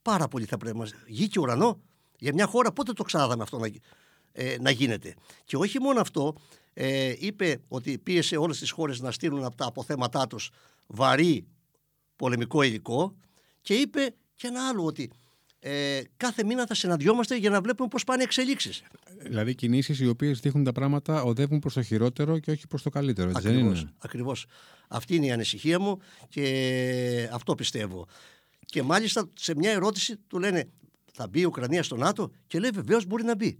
Πάρα 0.02 0.28
πολύ 0.28 0.44
θα 0.44 0.56
πρέπει 0.56 0.78
να 0.78 0.86
Γη 1.06 1.28
και 1.28 1.40
ουρανό. 1.40 1.80
Για 2.18 2.32
μια 2.32 2.46
χώρα 2.46 2.72
πότε 2.72 2.92
το 2.92 3.02
ξανάδαμε 3.02 3.42
αυτό 3.42 3.58
να, 3.58 3.68
ε, 4.32 4.56
να 4.60 4.70
γίνεται. 4.70 5.14
Και 5.44 5.56
όχι 5.56 5.80
μόνο 5.80 6.00
αυτό, 6.00 6.34
ε, 6.72 7.14
είπε 7.18 7.60
ότι 7.68 7.98
πίεσε 7.98 8.36
όλες 8.36 8.58
τις 8.58 8.70
χώρες 8.70 9.00
να 9.00 9.10
στείλουν 9.10 9.44
από 9.44 9.56
τα 9.56 9.66
αποθέματά 9.66 10.26
τους 10.26 10.50
βαρύ 10.86 11.46
πολεμικό 12.16 12.62
υλικό 12.62 13.16
και 13.60 13.74
είπε 13.74 14.14
και 14.34 14.46
ένα 14.46 14.68
άλλο 14.68 14.84
ότι 14.84 15.10
ε, 15.62 16.00
κάθε 16.16 16.44
μήνα 16.44 16.66
θα 16.66 16.74
συναντιόμαστε 16.74 17.36
για 17.36 17.50
να 17.50 17.60
βλέπουμε 17.60 17.88
πώς 17.88 18.04
πάνε 18.04 18.20
οι 18.20 18.24
εξελίξεις. 18.24 18.82
Δηλαδή 19.22 19.54
κινήσεις 19.54 20.00
οι 20.00 20.08
οποίες 20.08 20.40
δείχνουν 20.40 20.64
τα 20.64 20.72
πράγματα 20.72 21.22
οδεύουν 21.22 21.58
προς 21.58 21.74
το 21.74 21.82
χειρότερο 21.82 22.38
και 22.38 22.50
όχι 22.50 22.66
προς 22.66 22.82
το 22.82 22.90
καλύτερο. 22.90 23.28
Έτσι 23.28 23.48
ακριβώς, 23.48 23.72
δεν 23.72 23.80
είναι; 23.80 23.92
ακριβώς. 23.98 24.46
Αυτή 24.88 25.14
είναι 25.14 25.26
η 25.26 25.30
ανησυχία 25.32 25.80
μου 25.80 25.98
και 26.28 27.28
αυτό 27.32 27.54
πιστεύω. 27.54 28.06
Και 28.66 28.82
μάλιστα 28.82 29.28
σε 29.34 29.54
μια 29.56 29.70
ερώτηση 29.70 30.16
του 30.26 30.38
λένε 30.38 30.68
θα 31.12 31.28
μπει 31.28 31.40
η 31.40 31.44
Ουκρανία 31.44 31.82
στο 31.82 31.96
ΝΑΤΟ; 31.96 32.30
και 32.46 32.58
λέει 32.58 32.70
βεβαίως 32.74 33.06
μπορεί 33.06 33.24
να 33.24 33.36
μπει. 33.36 33.58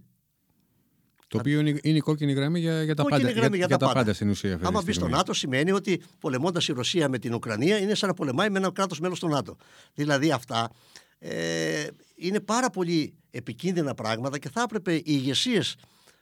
Το 1.27 1.37
οποίο 1.37 1.59
είναι, 1.59 1.79
είναι 1.81 1.97
η 1.97 1.99
κόκκινη 1.99 2.33
γραμμή 2.33 2.59
για, 2.59 2.83
για 2.83 2.95
τα, 2.95 3.03
πάντα, 3.03 3.31
για, 3.31 3.47
για, 3.47 3.65
για 3.65 3.77
τα 3.77 3.91
πάντα 3.91 4.13
στην 4.13 4.29
ουσία. 4.29 4.59
Άμα 4.63 4.81
μπει 4.81 4.91
στο 4.91 5.07
ΝΑΤΟ, 5.07 5.33
σημαίνει 5.33 5.71
ότι 5.71 6.01
πολεμώντας 6.19 6.67
η 6.67 6.71
Ρωσία 6.71 7.09
με 7.09 7.19
την 7.19 7.33
Ουκρανία 7.33 7.77
είναι 7.77 7.95
σαν 7.95 8.09
να 8.09 8.15
πολεμάει 8.15 8.49
με 8.49 8.57
ένα 8.57 8.71
κράτος 8.71 8.99
μέλος 8.99 9.19
του 9.19 9.27
ΝΑΤΟ. 9.27 9.57
Δηλαδή 9.93 10.31
αυτά 10.31 10.71
ε, 11.23 11.87
είναι 12.15 12.39
πάρα 12.39 12.69
πολύ 12.69 13.13
επικίνδυνα 13.31 13.93
πράγματα 13.93 14.39
και 14.39 14.49
θα 14.49 14.61
έπρεπε 14.61 14.93
οι 14.93 15.03
ηγεσίες 15.05 15.75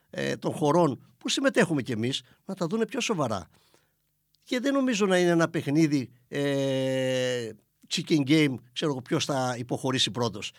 ε, 0.10 0.36
των 0.36 0.52
χωρών 0.52 1.04
που 1.18 1.30
συμμετέχουμε 1.30 1.82
κι 1.82 1.92
εμείς 1.92 2.22
να 2.46 2.54
τα 2.54 2.68
δουν 2.68 2.86
πιο 2.88 3.02
σοβαρά. 3.02 3.48
Και 4.44 4.60
δεν 4.60 4.74
νομίζω 4.74 5.06
να 5.06 5.18
είναι 5.18 5.30
ένα 5.30 5.50
παιχνίδι 5.50 6.10
ε, 6.28 7.50
chicken 7.90 8.28
game, 8.28 8.56
ξέρω 8.74 8.92
εγώ 8.92 9.02
ποιος 9.02 9.26
θα 9.26 9.56
υποχωρήσει 9.58 10.12
πρώτος. 10.12 10.52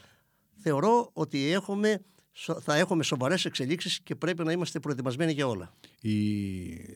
Θεωρώ 0.63 1.11
ότι 1.13 1.53
έχουμε 1.53 2.01
θα 2.61 2.77
έχουμε 2.77 3.03
σοβαρές 3.03 3.45
εξελίξεις 3.45 4.01
και 4.01 4.15
πρέπει 4.15 4.45
να 4.45 4.53
είμαστε 4.53 4.81
προετοιμασμένοι 4.81 5.33
για 5.33 5.47
όλα. 5.47 5.75
Η... 6.01 6.13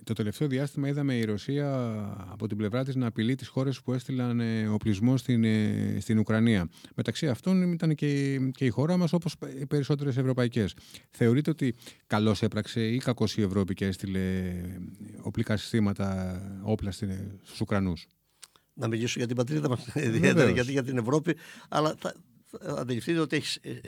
Το 0.05 0.12
τελευταίο 0.12 0.49
διάστημα 0.49 0.88
είδαμε 0.88 1.14
η 1.14 1.25
Ρωσία 1.25 1.97
από 2.31 2.47
την 2.47 2.57
πλευρά 2.57 2.85
της 2.85 2.95
να 2.95 3.07
απειλεί 3.07 3.35
τις 3.35 3.49
χώρες 3.49 3.83
που 3.83 3.93
έστειλαν 3.93 4.41
ε, 4.41 4.69
οπλισμό 4.69 5.17
στην, 5.17 5.45
ε, 5.45 5.97
στην 6.00 6.19
Ουκρανία. 6.19 6.69
Μεταξύ 6.95 7.29
αυτών 7.29 7.73
ήταν 7.73 7.95
και, 7.95 8.38
και 8.57 8.64
η 8.64 8.69
χώρα 8.69 8.97
μας, 8.97 9.12
όπως 9.12 9.37
οι 9.61 9.67
περισσότερες 9.67 10.17
ευρωπαϊκές. 10.17 10.75
Θεωρείτε 11.11 11.50
ότι 11.50 11.75
καλώς 12.07 12.43
έπραξε 12.43 12.87
ή 12.87 12.99
κακώς 12.99 13.37
η 13.37 13.43
Ευρώπη 13.43 13.75
και 13.75 13.87
έστειλε 13.87 14.55
οπλικά 15.23 15.57
συστήματα, 15.57 16.41
όπλα 16.62 16.91
στους 16.91 17.61
Ουκρανούς; 17.61 18.07
Να 18.75 18.88
μιλήσω 18.88 19.19
για 19.19 19.26
την 19.26 19.37
πατρίδα 19.37 19.69
μας, 19.69 19.87
ιδιαίτερα 19.95 20.50
γιατί 20.50 20.71
για 20.71 20.83
την 20.83 20.99
Ευρώπη, 20.99 21.37
αλλά 21.69 21.95
θα, 21.99 22.14
θα 22.45 22.75
αντιληφθείτε 22.81 23.19
ότι 23.19 23.37
έχεις 23.37 23.57
ε, 23.57 23.81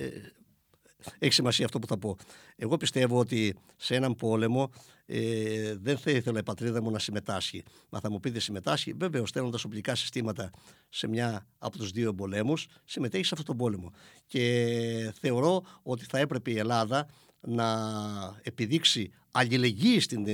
έχει 1.18 1.32
σημασία 1.32 1.64
αυτό 1.64 1.78
που 1.78 1.86
θα 1.86 1.98
πω. 1.98 2.16
Εγώ 2.56 2.76
πιστεύω 2.76 3.18
ότι 3.18 3.56
σε 3.76 3.94
έναν 3.94 4.14
πόλεμο 4.14 4.70
ε, 5.06 5.74
δεν 5.76 5.98
θα 5.98 6.10
ήθελα 6.10 6.38
η 6.38 6.42
πατρίδα 6.42 6.82
μου 6.82 6.90
να 6.90 6.98
συμμετάσχει. 6.98 7.62
Μα 7.88 8.00
θα 8.00 8.10
μου 8.10 8.20
πείτε 8.20 8.38
συμμετάσχει. 8.38 8.92
Βεβαίως, 8.92 9.28
στέλνοντας 9.28 9.64
οπλικά 9.64 9.94
συστήματα 9.94 10.50
σε 10.88 11.08
μια 11.08 11.46
από 11.58 11.78
τους 11.78 11.90
δύο 11.90 12.14
πολέμου, 12.14 12.54
συμμετέχει 12.84 13.24
σε 13.24 13.34
αυτόν 13.38 13.56
τον 13.56 13.56
πόλεμο. 13.56 13.92
Και 14.26 15.12
θεωρώ 15.20 15.62
ότι 15.82 16.04
θα 16.04 16.18
έπρεπε 16.18 16.50
η 16.50 16.58
Ελλάδα 16.58 17.08
να 17.40 17.66
επιδείξει 18.42 19.10
αλληλεγγύη 19.30 20.00
στην, 20.00 20.26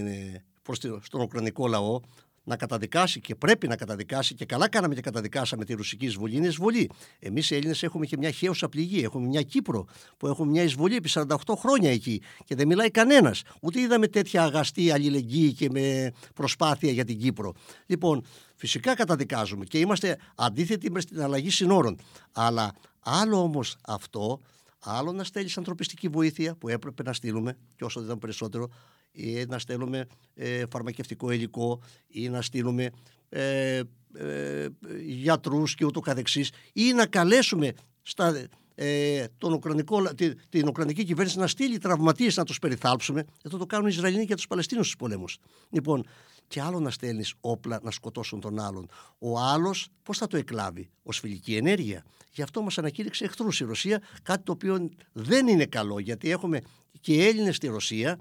προς 0.63 0.79
στον 1.01 1.21
Ουκρανικό 1.21 1.67
λαό, 1.67 2.01
να 2.45 2.57
καταδικάσει 2.57 3.21
και 3.21 3.35
πρέπει 3.35 3.69
να 3.69 3.77
καταδικάσει 3.77 4.35
και 4.35 4.45
καλά 4.45 4.69
κάναμε 4.69 4.95
και 4.95 5.01
καταδικάσαμε 5.01 5.65
τη 5.65 5.75
ρουσική 5.75 6.05
εισβολή, 6.07 6.37
είναι 6.37 6.47
εισβολή. 6.47 6.91
Εμείς 7.19 7.51
οι 7.51 7.55
Έλληνες 7.55 7.83
έχουμε 7.83 8.07
και 8.07 8.17
μια 8.17 8.31
χαίουσα 8.31 8.69
πληγή. 8.69 9.03
Έχουμε 9.03 9.27
μια 9.27 9.43
Κύπρο 9.43 9.87
που 10.17 10.27
έχουμε 10.27 10.51
μια 10.51 10.63
εισβολή 10.63 10.97
επί 10.97 11.11
48 11.13 11.37
χρόνια 11.57 11.91
εκεί 11.91 12.23
και 12.45 12.55
δεν 12.55 12.67
μιλάει 12.67 12.91
κανένας. 12.91 13.43
Ούτε 13.61 13.81
είδαμε 13.81 14.07
τέτοια 14.09 14.43
αγαστή 14.43 14.91
αλληλεγγύη 14.91 15.53
και 15.53 15.71
με 15.71 16.13
προσπάθεια 16.35 16.91
για 16.91 17.05
την 17.05 17.19
Κύπρο. 17.19 17.53
Λοιπόν, 17.87 18.25
φυσικά 18.55 18.95
καταδικάζουμε 18.95 19.65
και 19.65 19.79
είμαστε 19.79 20.19
αντίθετοι 20.35 20.91
μες 20.91 21.05
την 21.05 21.23
αλλαγή 21.23 21.51
συνόρων. 21.51 21.99
Αλλά 22.33 22.73
άλλο 23.01 23.43
όμως 23.43 23.77
αυτό, 23.87 24.41
άλλο 24.81 25.13
να 25.13 25.25
στέλνεις 25.25 25.57
ανθρωπιστική 25.59 26.09
βοήθεια 26.09 26.55
που 26.55 26.69
έπρεπε 26.69 27.03
να 27.03 27.13
στείλουμε 27.13 27.57
και 27.77 27.85
όσο 27.85 27.99
δεν 27.99 28.09
ήταν 28.09 28.19
περισσότερο, 28.19 28.69
ή 29.13 29.45
να 29.45 29.59
στέλνουμε 29.59 30.07
ε, 30.35 30.65
φαρμακευτικό 30.71 31.31
υλικό 31.31 31.81
ή 32.09 32.29
να 32.29 32.43
στείλουμε 32.43 32.91
ε, 33.29 33.81
ε, 34.15 34.69
γιατρούς 35.07 35.75
και 35.75 35.85
ούτω 35.85 36.01
καθεξής 36.01 36.51
ή 36.73 36.93
να 36.93 37.07
καλέσουμε 37.07 37.73
στα, 38.03 38.47
ε, 38.75 39.25
τον 39.39 39.53
Ουκρανικό, 39.53 40.03
την, 40.03 40.39
την 40.49 40.69
Ουκρανική 40.69 41.05
κυβέρνηση 41.05 41.39
να 41.39 41.47
στείλει 41.47 41.79
τραυματίες 41.79 42.37
να 42.37 42.45
τους 42.45 42.59
περιθάλψουμε. 42.59 43.25
Εδώ 43.43 43.59
το 43.59 43.67
κάνουν 43.67 43.87
οι 43.87 43.93
Ισραηλοί 43.95 44.27
και 44.27 44.35
τους 44.35 44.47
Παλαιστίνους 44.47 44.87
στους 44.87 44.99
πολέμους. 44.99 45.39
Λοιπόν, 45.71 46.07
και 46.47 46.61
άλλο 46.61 46.81
να 46.81 46.91
στέλνεις 46.91 47.35
όπλα 47.41 47.81
να 47.83 47.91
σκοτώσουν 47.91 48.41
τον 48.41 48.61
άλλον. 48.61 48.89
Ο 49.19 49.39
άλλος 49.39 49.89
πώς 50.03 50.19
θα 50.19 50.27
το 50.27 50.37
εκλάβει, 50.37 50.91
ως 51.03 51.19
φιλική 51.19 51.57
ενέργεια. 51.57 52.05
Γι' 52.33 52.43
αυτό 52.43 52.63
μας 52.63 52.79
ανακήρυξε 52.79 53.25
εχθρούς 53.25 53.61
η 53.61 53.65
Ρωσία, 53.65 54.03
κάτι 54.23 54.43
το 54.43 54.53
οποίο 54.53 54.89
δεν 55.13 55.47
είναι 55.47 55.67
καλό, 55.67 55.99
γιατί 55.99 56.31
έχουμε 56.31 56.61
και 57.01 57.27
Έλληνες 57.27 57.57
στη 57.57 57.67
Ρωσία 57.67 58.19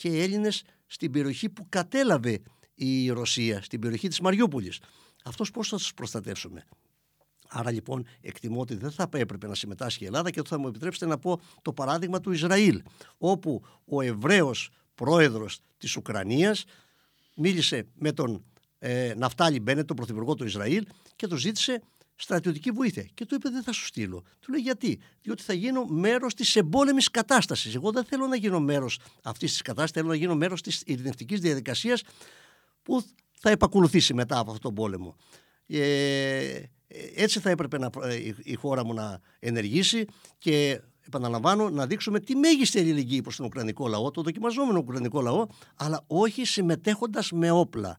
και 0.00 0.22
Έλληνες 0.22 0.62
στην 0.86 1.10
περιοχή 1.10 1.48
που 1.48 1.66
κατέλαβε 1.68 2.40
η 2.74 3.08
Ρωσία, 3.08 3.62
στην 3.62 3.80
περιοχή 3.80 4.08
της 4.08 4.20
Μαριούπολης. 4.20 4.80
Αυτός 5.24 5.50
πώς 5.50 5.68
θα 5.68 5.76
τους 5.76 5.94
προστατεύσουμε; 5.94 6.64
Άρα 7.48 7.70
λοιπόν 7.70 8.06
εκτιμώ 8.20 8.60
ότι 8.60 8.74
δεν 8.74 8.90
θα 8.90 9.08
έπρεπε 9.12 9.46
να 9.46 9.54
συμμετάσχει 9.54 10.02
η 10.02 10.06
Ελλάδα 10.06 10.30
και 10.30 10.42
θα 10.46 10.58
μου 10.58 10.68
επιτρέψετε 10.68 11.06
να 11.06 11.18
πω 11.18 11.40
το 11.62 11.72
παράδειγμα 11.72 12.20
του 12.20 12.32
Ισραήλ, 12.32 12.82
όπου 13.18 13.62
ο 13.84 14.00
Εβραίος 14.00 14.70
πρόεδρος 14.94 15.60
της 15.78 15.96
Ουκρανίας 15.96 16.64
μίλησε 17.36 17.86
με 17.94 18.12
τον 18.12 18.44
ε, 18.78 19.14
Ναφτάλη 19.16 19.60
Μπένετ, 19.60 19.86
τον 19.86 19.96
πρωθυπουργό 19.96 20.34
του 20.34 20.44
Ισραήλ 20.44 20.86
και 21.16 21.26
του 21.26 21.36
ζήτησε 21.36 21.82
στρατιωτική 22.22 22.70
βοήθεια. 22.70 23.08
Και 23.14 23.26
του 23.26 23.34
είπε: 23.34 23.48
Δεν 23.48 23.62
θα 23.62 23.72
σου 23.72 23.84
στείλω. 23.86 24.22
Του 24.40 24.50
λέει: 24.52 24.60
Γιατί, 24.60 25.00
Διότι 25.22 25.42
θα 25.42 25.52
γίνω 25.52 25.84
μέρος 25.84 26.34
της 26.34 26.56
εμπόλεμης 26.56 27.10
κατάστασης. 27.10 27.74
Εγώ 27.74 27.90
δεν 27.90 28.04
θέλω 28.04 28.26
να 28.26 28.36
γίνω 28.36 28.60
μέρος 28.60 28.98
αυτής 29.22 29.50
της 29.50 29.62
κατάστασης, 29.62 29.96
θέλω 29.96 30.08
να 30.08 30.14
γίνω 30.14 30.34
μέρος 30.34 30.62
της 30.62 30.82
ειρηνευτικής 30.86 31.40
διαδικασίας 31.40 32.02
που 32.82 33.04
θα 33.38 33.50
επακολουθήσει 33.50 34.14
μετά 34.14 34.38
από 34.38 34.50
αυτόν 34.50 34.74
τον 34.74 34.84
πόλεμο. 34.84 35.16
Ε, 35.66 36.62
έτσι 37.14 37.40
θα 37.40 37.50
έπρεπε 37.50 37.78
να, 37.78 37.90
η 38.42 38.54
χώρα 38.54 38.84
μου 38.84 38.94
να 38.94 39.20
ενεργήσει 39.38 40.04
και 40.38 40.80
επαναλαμβάνω 41.06 41.70
να 41.70 41.86
δείξουμε 41.86 42.20
τη 42.20 42.34
μέγιστη 42.36 42.78
ελληνική 42.78 43.20
προς 43.20 43.36
τον 43.36 43.46
Ουκρανικό 43.46 43.88
λαό, 43.88 44.10
το 44.10 44.22
δοκιμαζόμενο 44.22 44.78
Ουκρανικό 44.78 45.20
λαό, 45.20 45.46
αλλά 45.76 46.04
όχι 46.06 46.44
συμμετέχοντας 46.44 47.32
με 47.32 47.50
όπλα. 47.50 47.98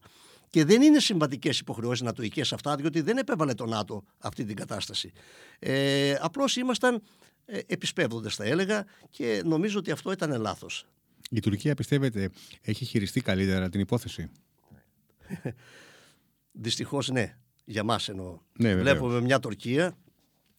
Και 0.52 0.64
δεν 0.64 0.82
είναι 0.82 0.98
συμβατικές 0.98 1.58
υποχρεώσεις 1.58 2.02
νατοικέ 2.02 2.40
αυτά, 2.40 2.76
διότι 2.76 3.00
δεν 3.00 3.16
επέβαλε 3.16 3.54
το 3.54 3.66
ΝΑΤΟ 3.66 4.04
αυτή 4.18 4.44
την 4.44 4.56
κατάσταση. 4.56 5.12
Ε, 5.58 6.14
Απλώς 6.20 6.56
ήμασταν 6.56 7.02
ε, 7.44 7.58
επισπεύδοντες, 7.66 8.34
θα 8.34 8.44
έλεγα, 8.44 8.84
και 9.10 9.42
νομίζω 9.44 9.78
ότι 9.78 9.90
αυτό 9.90 10.12
ήταν 10.12 10.40
λάθος. 10.40 10.86
Η 11.30 11.40
Τουρκία, 11.40 11.74
πιστεύετε, 11.74 12.30
έχει 12.62 12.84
χειριστεί 12.84 13.20
καλύτερα 13.20 13.68
την 13.68 13.80
υπόθεση; 13.80 14.30
Δυστυχώς 16.52 17.08
ναι. 17.08 17.36
Για 17.64 17.84
μας 17.84 18.08
εννοώ. 18.08 18.38
Ναι, 18.58 18.74
Βλέπουμε 18.74 19.20
μια 19.20 19.40
Τουρκία 19.40 19.96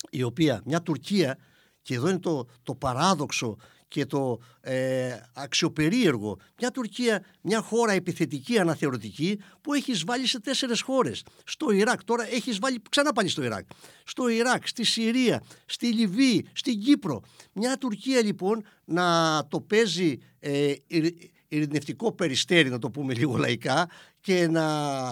η 0.09 0.23
οποία, 0.23 0.61
μια 0.65 0.81
Τουρκία, 0.81 1.37
και 1.81 1.93
εδώ 1.95 2.09
είναι 2.09 2.19
το, 2.19 2.47
το 2.63 2.75
παράδοξο 2.75 3.57
και 3.93 4.05
το 4.05 4.39
ε, 4.61 5.15
αξιοπερίεργο. 5.33 6.37
Μια 6.59 6.71
Τουρκία, 6.71 7.25
μια 7.41 7.61
χώρα 7.61 7.91
επιθετική, 7.91 8.59
αναθεωρητική, 8.59 9.39
που 9.61 9.73
έχεις 9.73 10.03
βάλει 10.03 10.27
σε 10.27 10.39
τέσσερες 10.39 10.81
χώρες. 10.81 11.23
Στο 11.43 11.71
Ιράκ, 11.71 12.03
τώρα 12.03 12.27
έχεις 12.33 12.59
βάλει 12.59 12.81
ξανά 12.89 13.11
πάλι 13.11 13.29
στο 13.29 13.43
Ιράκ. 13.43 13.65
Στο 14.03 14.27
Ιράκ, 14.27 14.67
στη 14.67 14.83
Συρία, 14.83 15.43
στη 15.65 15.85
Λιβύη, 15.85 16.45
στην 16.53 16.79
Κύπρο. 16.79 17.21
Μια 17.53 17.77
Τουρκία 17.77 18.23
λοιπόν 18.23 18.65
να 18.85 19.07
το 19.47 19.61
παίζει 19.61 20.17
ε, 20.39 20.73
ειρηνευτικό 21.47 22.11
περιστέρι, 22.11 22.69
να 22.69 22.79
το 22.79 22.89
πούμε 22.89 23.13
λίγο 23.13 23.37
λαϊκά, 23.37 23.89
και 24.21 24.47
να 24.47 24.67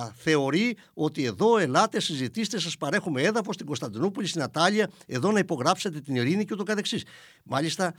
θεωρεί 0.06 0.78
ότι 0.94 1.24
εδώ 1.24 1.58
ελάτε, 1.58 2.00
συζητήστε, 2.00 2.60
σας 2.60 2.78
παρέχουμε 2.78 3.22
έδαφος 3.22 3.56
στην 3.56 3.68
Κωνσταντινούπολη, 3.68 4.28
στην 4.28 4.42
Ατάλια, 4.42 4.90
εδώ 5.06 5.32
να 5.32 5.40
υπογράψετε 5.40 6.02
την 6.02 6.16
ειρήνη 6.16 6.46
και 6.46 6.54
ούτω 6.54 6.64
καθεξής. 6.64 7.04
Μάλιστα, 7.44 7.94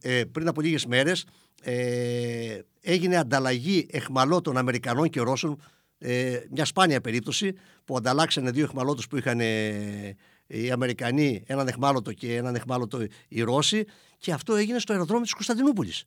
ε, 0.00 0.24
πριν 0.24 0.48
από 0.48 0.60
λίγες 0.60 0.86
μέρες 0.86 1.24
ε, 1.62 2.58
έγινε 2.80 3.16
ανταλλαγή 3.16 3.86
εχμαλώτων 3.90 4.56
Αμερικανών 4.56 5.08
και 5.08 5.20
Ρώσων 5.20 5.60
ε, 5.98 6.40
μια 6.50 6.64
σπάνια 6.64 7.00
περίπτωση 7.00 7.52
που 7.84 7.96
ανταλλάξανε 7.96 8.50
δύο 8.50 8.64
εχμαλώτους 8.64 9.06
που 9.06 9.16
είχαν 9.16 9.40
ε, 9.40 10.16
οι 10.46 10.70
Αμερικανοί 10.70 11.42
έναν 11.46 11.68
εχμάλωτο 11.68 12.12
και 12.12 12.36
έναν 12.36 12.54
εχμάλωτο 12.54 12.98
οι 13.28 13.42
Ρώσοι 13.42 13.84
και 14.18 14.32
αυτό 14.32 14.54
έγινε 14.54 14.78
στο 14.78 14.92
αεροδρόμιο 14.92 15.22
της 15.22 15.32
Κωνσταντινούπολης. 15.32 16.04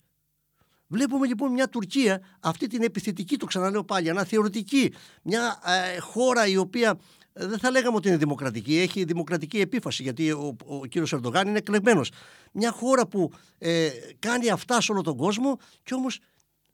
Βλέπουμε 0.88 1.28
λοιπόν 1.28 1.52
μια 1.52 1.70
Τουρκία, 1.70 2.22
αυτή 2.40 2.68
την 2.68 2.84
επιθετική, 2.84 3.38
το 3.38 3.46
ξαναλέω 3.46 3.84
πάλι, 3.84 4.10
αναθεωρητική, 4.10 4.94
μια 5.22 5.60
ε, 5.96 6.00
χώρα 6.00 6.48
η 6.48 6.58
οποία 6.58 6.90
ε, 6.90 7.19
δεν 7.34 7.60
θα 7.60 7.72
λέγαμε 7.72 7.96
ότι 7.96 8.08
είναι 8.08 8.18
δημοκρατική, 8.18 8.78
έχει 8.78 9.04
δημοκρατική 9.04 9.60
επίφαση 9.60 10.04
γιατί 10.04 10.32
ο, 10.32 10.56
ο 10.66 10.86
κύριος 10.86 11.14
Ερντογάν 11.14 11.48
είναι 11.48 11.58
εκλεγμένος. 11.58 12.12
Μια 12.52 12.72
χώρα 12.72 13.08
που 13.08 13.32
ε, 13.58 13.90
κάνει 14.20 14.50
αυτά 14.50 14.82
σε 14.82 14.92
όλο 14.92 15.02
τον 15.02 15.18
κόσμο 15.18 15.58
και 15.84 15.94
όμως 15.94 16.20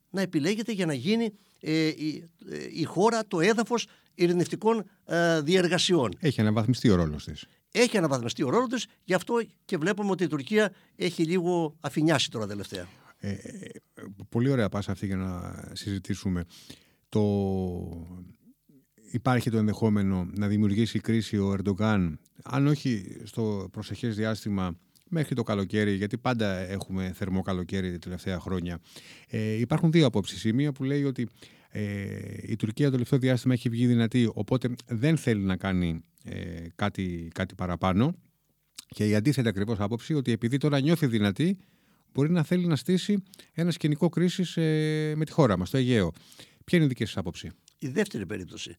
να 0.10 0.22
επιλέγεται 0.22 0.72
για 0.72 0.86
να 0.86 0.94
γίνει 0.94 1.34
ε, 1.60 1.88
η, 1.88 2.30
ε, 2.50 2.58
η, 2.72 2.84
χώρα, 2.84 3.28
το 3.28 3.39
έδαφος 3.39 3.88
ειρηνευτικών 4.15 4.89
ε, 5.06 5.41
διεργασιών. 5.41 6.12
Έχει 6.20 6.41
αναβαθμιστεί 6.41 6.89
ο 6.89 6.96
ρόλος 6.96 7.24
της. 7.24 7.46
Έχει 7.72 7.98
αναβαθμιστεί 7.98 8.44
ο 8.44 8.50
ρόλος 8.50 8.70
της, 8.70 8.86
γι' 9.04 9.13
αυτό 9.13 9.41
και 9.65 9.78
βλέπουμε 9.78 10.12
ότι 10.12 10.24
η 10.24 10.28
Τουρκία 10.28 10.74
έχει 10.96 11.24
λίγο 11.24 11.76
αφινιάσει 11.80 12.32
τώρα 12.32 12.48
τελευταία. 12.48 12.88
Ε, 13.18 13.36
πολύ 14.30 14.50
ωραία 14.50 14.70
πάσα 14.70 14.91
αυτή 14.91 15.06
για 15.06 15.15
να 15.15 15.63
συζητήσουμε. 15.74 16.46
Το 17.10 17.22
υπάρχει 19.15 19.49
το 19.49 19.58
ενδεχόμενο 19.58 20.30
να 20.34 20.47
δημιουργήσει 20.47 20.99
κρίση 20.99 21.38
ο 21.38 21.51
Ερντογκάν, 21.51 22.19
αν 22.43 22.67
όχι 22.67 23.17
στο 23.23 23.69
προσεχές 23.71 24.15
διάστημα 24.15 24.78
μέχρι 25.10 25.36
το 25.36 25.43
καλοκαίρι, 25.43 25.93
γιατί 25.93 26.17
πάντα 26.17 26.58
έχουμε 26.58 27.12
θερμό 27.15 27.41
καλοκαίρι 27.41 27.91
τα 27.91 27.99
τελευταία 27.99 28.39
χρόνια. 28.39 28.80
Ε, 29.28 29.54
υπάρχουν 29.54 29.91
δύο 29.91 30.06
απόψεις. 30.06 30.43
Η 30.43 30.54
μία 30.54 30.71
που 30.71 30.84
λέει 30.84 31.04
ότι 31.04 31.28
ε, 31.69 32.06
η 32.41 32.56
Τουρκία 32.56 32.86
το 32.86 32.91
τελευταίο 32.91 33.19
διάστημα 33.19 33.54
έχει 33.54 33.69
βγει 33.69 33.88
δυνατή, 33.88 34.32
οπότε 34.34 34.69
δεν 34.88 35.17
θέλει 35.17 35.43
να 35.43 35.56
κάνει 35.56 36.01
ε, 36.23 36.67
κάτι, 36.75 37.28
κάτι 37.34 37.56
παραπάνω. 37.56 38.15
Και 38.88 39.08
η 39.08 39.15
αντίθετη 39.15 39.47
ακριβώς 39.47 39.80
άποψη 39.80 40.13
ότι 40.13 40.32
επειδή 40.32 40.58
τώρα 40.58 40.80
νιώθει 40.80 41.08
δυνατή, 41.08 41.58
μπορεί 42.13 42.32
να 42.32 42.43
θέλει 42.43 42.67
να 42.67 42.75
στήσει 42.75 43.23
ένα 43.54 43.71
σκηνικό 43.71 44.10
κρίσης 44.10 44.58
ε, 44.58 45.13
με 45.15 45.25
τη 45.25 45.32
χώρα 45.32 45.58
μας, 45.58 45.69
το 45.69 45.78
Αιγαίο. 45.78 46.12
Ποια 46.63 46.78
είναι 46.78 46.86
η 46.86 46.89
δική 46.89 47.06
σας 47.06 47.17
άποψη; 47.17 47.51
Η 47.80 47.88
δεύτερη 47.88 48.26
περίπτωση. 48.26 48.76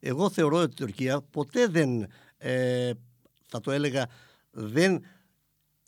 Εγώ 0.00 0.30
θεωρώ 0.30 0.56
ότι 0.56 0.72
η 0.72 0.74
Τουρκία 0.74 1.20
ποτέ 1.20 1.66
δεν, 1.66 2.06
ε, 2.38 2.90
θα 3.46 3.60
το 3.60 3.70
έλεγα, 3.70 4.08
δεν 4.50 5.02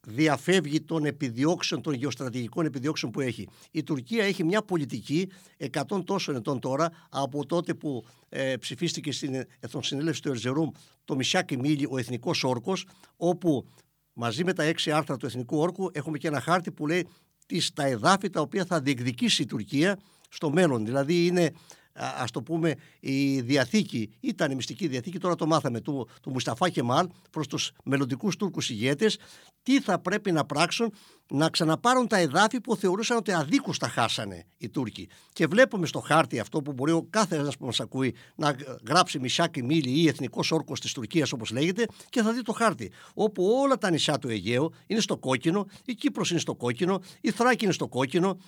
διαφεύγει 0.07 0.81
των 0.81 1.05
επιδιώξεων, 1.05 1.83
των 1.83 1.95
γεωστρατηγικών 1.95 2.67
επιδιώξεων 2.67 3.13
που 3.13 3.21
έχει. 3.21 3.49
Η 3.71 3.83
Τουρκία 3.83 4.25
έχει 4.25 4.45
μια 4.45 4.63
πολιτική 4.63 5.31
100 5.73 6.05
τόσων 6.05 6.37
ετών 6.37 6.61
τώρα 6.61 6.91
από 7.11 7.47
τότε 7.47 7.75
που 7.75 8.07
ε, 8.29 8.57
ψηφίστηκε 8.57 9.13
στην 9.13 9.45
Εθνοσυνέλευση 9.61 10.23
του 10.23 10.29
Ερζερούμ 10.29 10.71
το 11.05 11.17
Μισάκι 11.17 11.57
Μίλι, 11.57 11.87
ο 11.91 11.99
Εθνικός 11.99 12.45
Όρκος, 12.45 12.87
όπου 13.17 13.69
μαζί 14.13 14.45
με 14.45 14.53
τα 14.53 14.63
έξι 14.63 14.91
άρθρα 14.91 15.17
του 15.17 15.27
Εθνικού 15.27 15.59
Όρκου 15.59 15.91
έχουμε 15.93 16.19
και 16.19 16.29
ένα 16.29 16.41
χάρτη 16.41 16.73
που 16.73 16.87
λέει 16.87 17.09
τις, 17.47 17.73
τα 17.73 17.87
εδάφη 17.87 18.31
τα 18.31 18.41
οποία 18.41 18.65
θα 18.65 18.81
διεκδικήσει 18.81 19.43
η 19.43 19.47
Τουρκία 19.47 19.99
στο 20.29 20.51
μέλλον. 20.51 20.85
Δηλαδή 20.85 21.27
είναι 21.27 21.53
Α 21.99 22.25
το 22.33 22.43
πούμε 22.43 22.75
η 23.01 23.41
διαθήκη, 23.41 24.11
ήταν 24.21 24.51
η 24.51 24.55
μυστική 24.55 24.87
διαθήκη, 24.87 25.19
τώρα 25.19 25.35
το 25.35 25.47
μάθαμε, 25.47 25.81
του, 25.81 26.09
του 26.23 26.31
Μουσταφά 26.31 26.69
Κεμάλ 26.69 27.09
προς 27.31 27.47
τους 27.47 27.73
μελλοντικούς 27.85 28.37
Τούρκους 28.37 28.71
ηγέτες, 28.71 29.19
τι 29.63 29.81
θα 29.81 29.99
πρέπει 29.99 30.33
να 30.33 30.45
πράξουν 30.45 30.93
να 31.31 31.49
ξαναπάρουν 31.49 32.07
τα 32.07 32.19
εδάφη 32.19 32.61
που 32.61 32.77
θεωρούσαν 32.77 33.17
ότι 33.17 33.33
αδίκως 33.33 33.79
τα 33.79 33.89
χάσανε 33.89 34.45
οι 34.57 34.69
Τούρκοι. 34.69 35.09
Και 35.33 35.47
βλέπουμε 35.47 35.87
στο 35.87 36.01
χάρτη 36.01 36.39
αυτό 36.39 36.63
που 36.63 36.73
μπορεί 36.73 36.93
ο 36.93 37.07
κάθε 37.11 37.37
ένας 37.37 37.57
που 37.57 37.67
μας 37.67 37.81
ακούει 37.81 38.15
να 38.35 38.57
γράψει 38.87 39.19
Μισάκη 39.19 39.63
Μίλη 39.63 39.91
ή 39.91 40.09
Εθνικός 40.09 40.51
Όρκος 40.51 40.81
της 40.81 40.93
Τουρκίας 40.93 41.33
όπως 41.33 41.51
λέγεται 41.51 41.87
και 42.09 42.23
θα 42.23 42.33
δει 42.33 42.43
το 42.43 42.53
χάρτη. 42.53 42.91
Όπου 43.15 43.45
όλα 43.63 43.79
τα 43.79 43.91
νησιά 43.91 44.19
του 44.19 44.29
Αιγαίου 44.29 44.73
είναι 44.87 45.01
στο 45.01 45.17
κόκκινο, 45.17 45.67
η 45.85 45.95
Κύπρος 45.95 46.31
είναι 46.31 46.41
στο 46.41 46.55
κόκκινο, 46.55 47.01
η 47.21 47.31
Θράκη 47.31 47.65
είναι 47.65 47.73
στο 47.73 47.89
κόκκινο, 47.89 48.39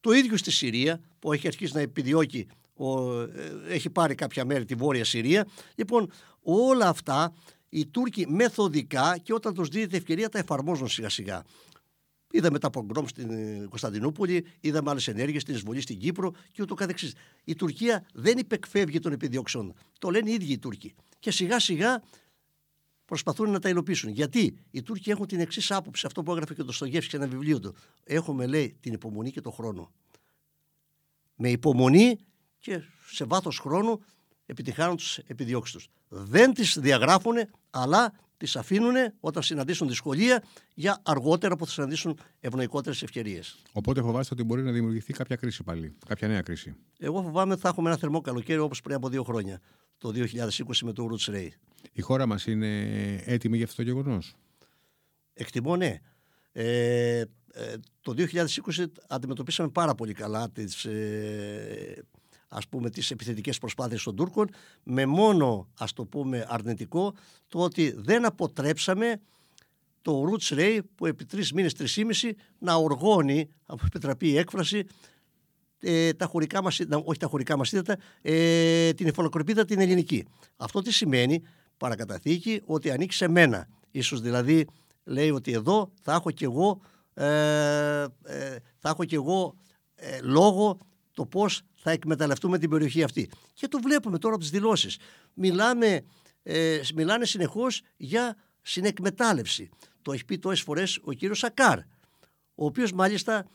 το 0.00 0.12
ίδιο 0.12 0.36
στη 0.36 0.50
Συρία 0.50 1.00
που 1.18 1.32
έχει 1.32 1.46
αρχίσει 1.46 1.74
να 1.74 1.80
επιδιώκει 1.80 2.46
ο, 2.74 3.20
ε, 3.20 3.28
έχει 3.68 3.90
πάρει 3.90 4.14
κάποια 4.14 4.44
μέρη 4.44 4.64
τη 4.64 4.74
Βόρεια 4.74 5.04
Συρία. 5.04 5.46
Λοιπόν, 5.74 6.10
όλα 6.42 6.88
αυτά 6.88 7.34
οι 7.68 7.86
Τούρκοι 7.86 8.26
μεθοδικά 8.28 9.18
και 9.22 9.32
όταν 9.32 9.54
τους 9.54 9.68
δίνεται 9.68 9.96
ευκαιρία 9.96 10.28
τα 10.28 10.38
εφαρμόζουν 10.38 10.88
σιγά 10.88 11.08
σιγά. 11.08 11.42
Είδαμε 12.30 12.58
τα 12.58 12.70
πογκρόμ 12.70 13.06
στην 13.06 13.30
ε, 13.30 13.66
Κωνσταντινούπολη, 13.68 14.46
είδαμε 14.60 14.90
άλλες 14.90 15.08
ενέργειες 15.08 15.42
στην 15.42 15.54
εισβολή 15.54 15.80
στην 15.80 15.98
Κύπρο 15.98 16.32
και 16.52 16.62
ούτω 16.62 16.74
καθεξής. 16.74 17.14
Η 17.44 17.54
Τουρκία 17.54 18.06
δεν 18.14 18.38
υπεκφεύγει 18.38 18.98
των 18.98 19.12
επιδιώξεων. 19.12 19.74
Το 19.98 20.10
λένε 20.10 20.30
οι 20.30 20.32
ίδιοι 20.32 20.52
οι 20.52 20.58
Τούρκοι. 20.58 20.94
Και 21.18 21.30
σιγά 21.30 21.58
σιγά 21.58 22.02
προσπαθούν 23.04 23.50
να 23.50 23.58
τα 23.58 23.68
υλοποιήσουν. 23.68 24.10
Γιατί 24.10 24.54
οι 24.70 24.82
Τούρκοι 24.82 25.10
έχουν 25.10 25.26
την 25.26 25.40
εξής 25.40 25.70
άποψη, 25.70 26.06
αυτό 26.06 26.22
που 26.22 26.32
έγραφε 26.32 26.54
και 26.54 26.62
το 26.62 26.72
Στογεύση 26.72 27.10
σε 27.10 27.16
ένα 27.16 27.26
βιβλίο 27.26 27.60
του. 27.60 27.74
Έχουμε, 28.04 28.46
λέει, 28.46 28.76
την 28.80 28.92
υπομονή 28.92 29.30
και 29.30 29.40
τον 29.40 29.52
χρόνο. 29.52 29.92
Με 31.36 31.50
υπομονή 31.50 32.18
και 32.62 32.82
σε 33.06 33.24
βάθος 33.24 33.58
χρόνου 33.58 34.00
επιτυχάνουν 34.46 34.96
τις 34.96 35.18
επιδιώξεις 35.26 35.74
τους. 35.74 35.88
Δεν 36.08 36.54
τις 36.54 36.78
διαγράφουν, 36.80 37.34
αλλά 37.70 38.12
τις 38.36 38.56
αφήνουν 38.56 38.94
όταν 39.20 39.42
συναντήσουν 39.42 39.88
δυσκολία 39.88 40.42
για 40.74 41.00
αργότερα 41.02 41.56
που 41.56 41.66
θα 41.66 41.72
συναντήσουν 41.72 42.18
ευνοϊκότερες 42.40 43.02
ευκαιρίες. 43.02 43.58
Οπότε 43.72 44.02
φοβάστε 44.02 44.34
ότι 44.34 44.44
μπορεί 44.44 44.62
να 44.62 44.72
δημιουργηθεί 44.72 45.12
κάποια 45.12 45.36
κρίση 45.36 45.62
πάλι, 45.62 45.94
κάποια 46.06 46.28
νέα 46.28 46.40
κρίση. 46.40 46.74
Εγώ 46.98 47.22
φοβάμαι 47.22 47.52
ότι 47.52 47.60
θα 47.60 47.68
έχουμε 47.68 47.88
ένα 47.88 47.98
θερμό 47.98 48.20
καλοκαίρι 48.20 48.58
όπως 48.58 48.80
πριν 48.80 48.96
από 48.96 49.08
δύο 49.08 49.22
χρόνια, 49.22 49.60
το 49.98 50.12
2020 50.14 50.82
με 50.82 50.92
το 50.92 51.08
Roots 51.10 51.34
Ray. 51.34 51.48
Η 51.92 52.00
χώρα 52.00 52.26
μας 52.26 52.46
είναι 52.46 52.80
έτοιμη 53.24 53.56
για 53.56 53.64
αυτό 53.66 53.76
το 53.76 53.82
γεγονός; 53.82 54.34
Εκτιμώ 55.34 55.76
ναι. 55.76 55.98
Ε, 56.52 57.20
ε, 57.52 57.74
το 58.00 58.14
2020 58.16 58.84
αντιμετωπίσαμε 59.08 59.68
πάρα 59.68 59.94
πολύ 59.94 60.12
καλά 60.12 60.50
τις, 60.50 60.84
ε, 60.84 62.04
ας 62.52 62.68
πούμε 62.68 62.90
τις 62.90 63.10
επιθετικές 63.10 63.58
προσπάθειες 63.58 64.02
των 64.02 64.16
Τούρκων 64.16 64.48
με 64.82 65.06
μόνο 65.06 65.68
ας 65.78 65.92
το 65.92 66.04
πούμε 66.04 66.46
αρνητικό 66.48 67.14
το 67.48 67.58
ότι 67.58 67.94
δεν 67.96 68.24
αποτρέψαμε 68.24 69.20
το 70.02 70.24
Roots 70.30 70.58
Ray 70.58 70.78
που 70.94 71.06
επί 71.06 71.24
τρεις 71.24 71.52
μήνες, 71.52 71.74
τρεις 71.74 71.96
ήμιση 71.96 72.36
να 72.58 72.74
οργώνει, 72.74 73.48
από 73.66 73.82
επιτραπεί 73.86 74.28
η 74.28 74.36
έκφραση, 74.36 74.84
ε, 75.80 76.12
τα 76.12 76.26
χωρικά 76.26 76.62
μας, 76.62 76.80
όχι 77.04 77.18
τα 77.18 77.26
χωρικά 77.26 77.56
μας 77.56 77.72
ύδατα, 77.72 77.96
ε, 78.22 78.92
την 78.92 79.06
εφαλοκροπίδα 79.06 79.64
την 79.64 79.80
ελληνική. 79.80 80.24
Αυτό 80.56 80.82
τι 80.82 80.92
σημαίνει, 80.92 81.42
παρακαταθήκη, 81.76 82.62
ότι 82.64 82.90
ανήκει 82.90 83.14
σε 83.14 83.28
μένα. 83.28 83.68
Ίσως 83.90 84.20
δηλαδή 84.20 84.66
λέει 85.04 85.30
ότι 85.30 85.52
εδώ 85.52 85.90
θα 86.02 86.12
έχω 86.12 86.30
κι 86.30 86.44
εγώ, 86.44 86.80
ε, 87.14 87.24
ε 88.22 88.56
θα 88.78 88.88
έχω 88.88 89.04
κι 89.04 89.14
εγώ 89.14 89.54
ε, 89.94 90.18
λόγο 90.22 90.78
το 91.14 91.26
πώς 91.26 91.62
θα 91.74 91.90
εκμεταλλευτούμε 91.90 92.58
την 92.58 92.70
περιοχή 92.70 93.02
αυτή. 93.02 93.30
Και 93.54 93.68
το 93.68 93.78
βλέπουμε 93.82 94.18
τώρα 94.18 94.34
από 94.34 94.42
τις 94.42 94.52
δηλώσεις. 94.52 94.98
Μιλάμε, 95.34 96.04
ε, 96.42 96.80
μιλάνε 96.94 97.24
συνεχώς 97.24 97.82
για 97.96 98.36
συνεκμετάλλευση. 98.62 99.68
Το 100.02 100.12
έχει 100.12 100.24
πει 100.24 100.38
τόσες 100.38 100.60
φορές 100.60 100.98
ο 101.02 101.12
κύριος 101.12 101.38
Σακάρ, 101.38 101.78
ο 102.54 102.64
οποίος 102.64 102.92
μάλιστα 102.92 103.46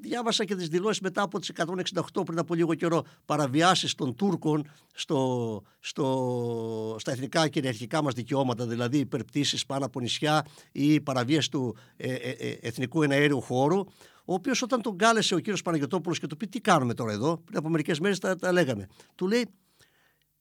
διάβασα 0.00 0.44
και 0.44 0.54
τις 0.54 0.68
δηλώσεις 0.68 1.00
μετά 1.00 1.22
από 1.22 1.38
τις 1.38 1.48
168 1.48 2.24
πριν 2.24 2.38
από 2.38 2.54
λίγο 2.54 2.74
καιρό 2.74 3.04
παραβιάσεις 3.24 3.94
των 3.94 4.14
Τούρκων 4.14 4.70
στο, 4.94 5.62
στο, 5.78 6.96
στα 6.98 7.12
εθνικά 7.12 7.48
κυριαρχικά 7.48 8.02
μας 8.02 8.14
δικαιώματα, 8.14 8.66
δηλαδή 8.66 8.98
υπερπτήσεις 8.98 9.66
πάνω 9.66 9.84
από 9.84 10.00
νησιά 10.00 10.46
ή 10.72 11.00
παραβίαση 11.00 11.50
του 11.50 11.76
ε, 11.96 12.12
ε, 12.14 12.30
ε, 12.30 12.58
εθνικού 12.60 13.02
εναέριου 13.02 13.40
χώρου 13.40 13.84
ο 14.28 14.34
οποίος 14.34 14.62
όταν 14.62 14.82
τον 14.82 14.98
κάλεσε 14.98 15.34
ο 15.34 15.38
κύριος 15.38 15.62
Παναγιώτοπουλο 15.62 16.14
και 16.14 16.26
του 16.26 16.36
πει 16.36 16.46
τι 16.46 16.60
κάνουμε 16.60 16.94
τώρα 16.94 17.12
εδώ, 17.12 17.36
πριν 17.36 17.58
από 17.58 17.68
μερικές 17.68 18.00
μέρες 18.00 18.18
τα, 18.18 18.36
τα 18.36 18.52
λέγαμε. 18.52 18.86
Του 19.14 19.26
λέει 19.26 19.48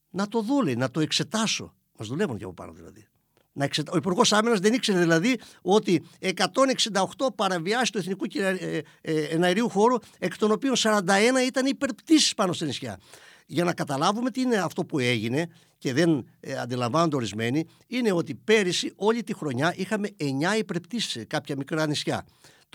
να 0.10 0.28
το 0.28 0.42
δω, 0.42 0.62
να 0.62 0.92
το 0.92 1.00
εξετάσω. 1.00 1.74
Μας 1.98 2.08
δουλεύουν 2.08 2.38
και 2.38 2.44
από 2.44 2.54
πάνω 2.54 2.72
δηλαδή. 2.72 3.08
Να 3.54 3.64
εξετα... 3.64 3.92
Ο 3.94 3.98
Υπουργός 3.98 4.34
Άμυνας 4.34 4.60
δεν 4.60 4.74
ήξερε 4.74 5.00
δηλαδή 5.00 5.40
ότι 5.62 6.04
168 6.20 6.32
παραβιάσει 7.36 7.92
του 7.92 7.98
εθνικού 7.98 8.26
ε, 8.34 8.82
ε, 9.02 9.24
εναερίου 9.24 9.70
χώρου, 9.70 9.96
εκ 10.20 10.38
των 10.38 10.52
οποίων 10.52 10.74
41 10.78 11.02
ήταν 11.48 11.66
υπερπτήσεις 11.66 12.34
πάνω 12.34 12.54
στα 12.54 12.66
νησιά. 12.66 13.00
Για 13.46 13.64
να 13.64 13.74
καταλάβουμε 13.74 14.32
τι 14.32 14.42
είναι 14.42 14.56
αυτό 14.56 14.86
που 14.86 15.00
έγινε 15.00 15.48
και 15.78 15.94
δεν 15.94 16.28
ε, 16.40 16.58
αντιλαμβάνονται 16.58 17.16
ορισμένοι, 17.16 17.68
είναι 17.88 18.12
ότι 18.12 18.36
πέρυσι 18.36 18.94
όλη 18.96 19.24
τη 19.24 19.34
χρονιά 19.34 19.74
είχαμε 19.78 20.10
9 20.20 20.24
υπερπτήσεις 20.58 21.12
σε 21.12 21.24
κάποια 21.24 21.56
μικρά 21.56 21.88
νησιά. 21.88 22.26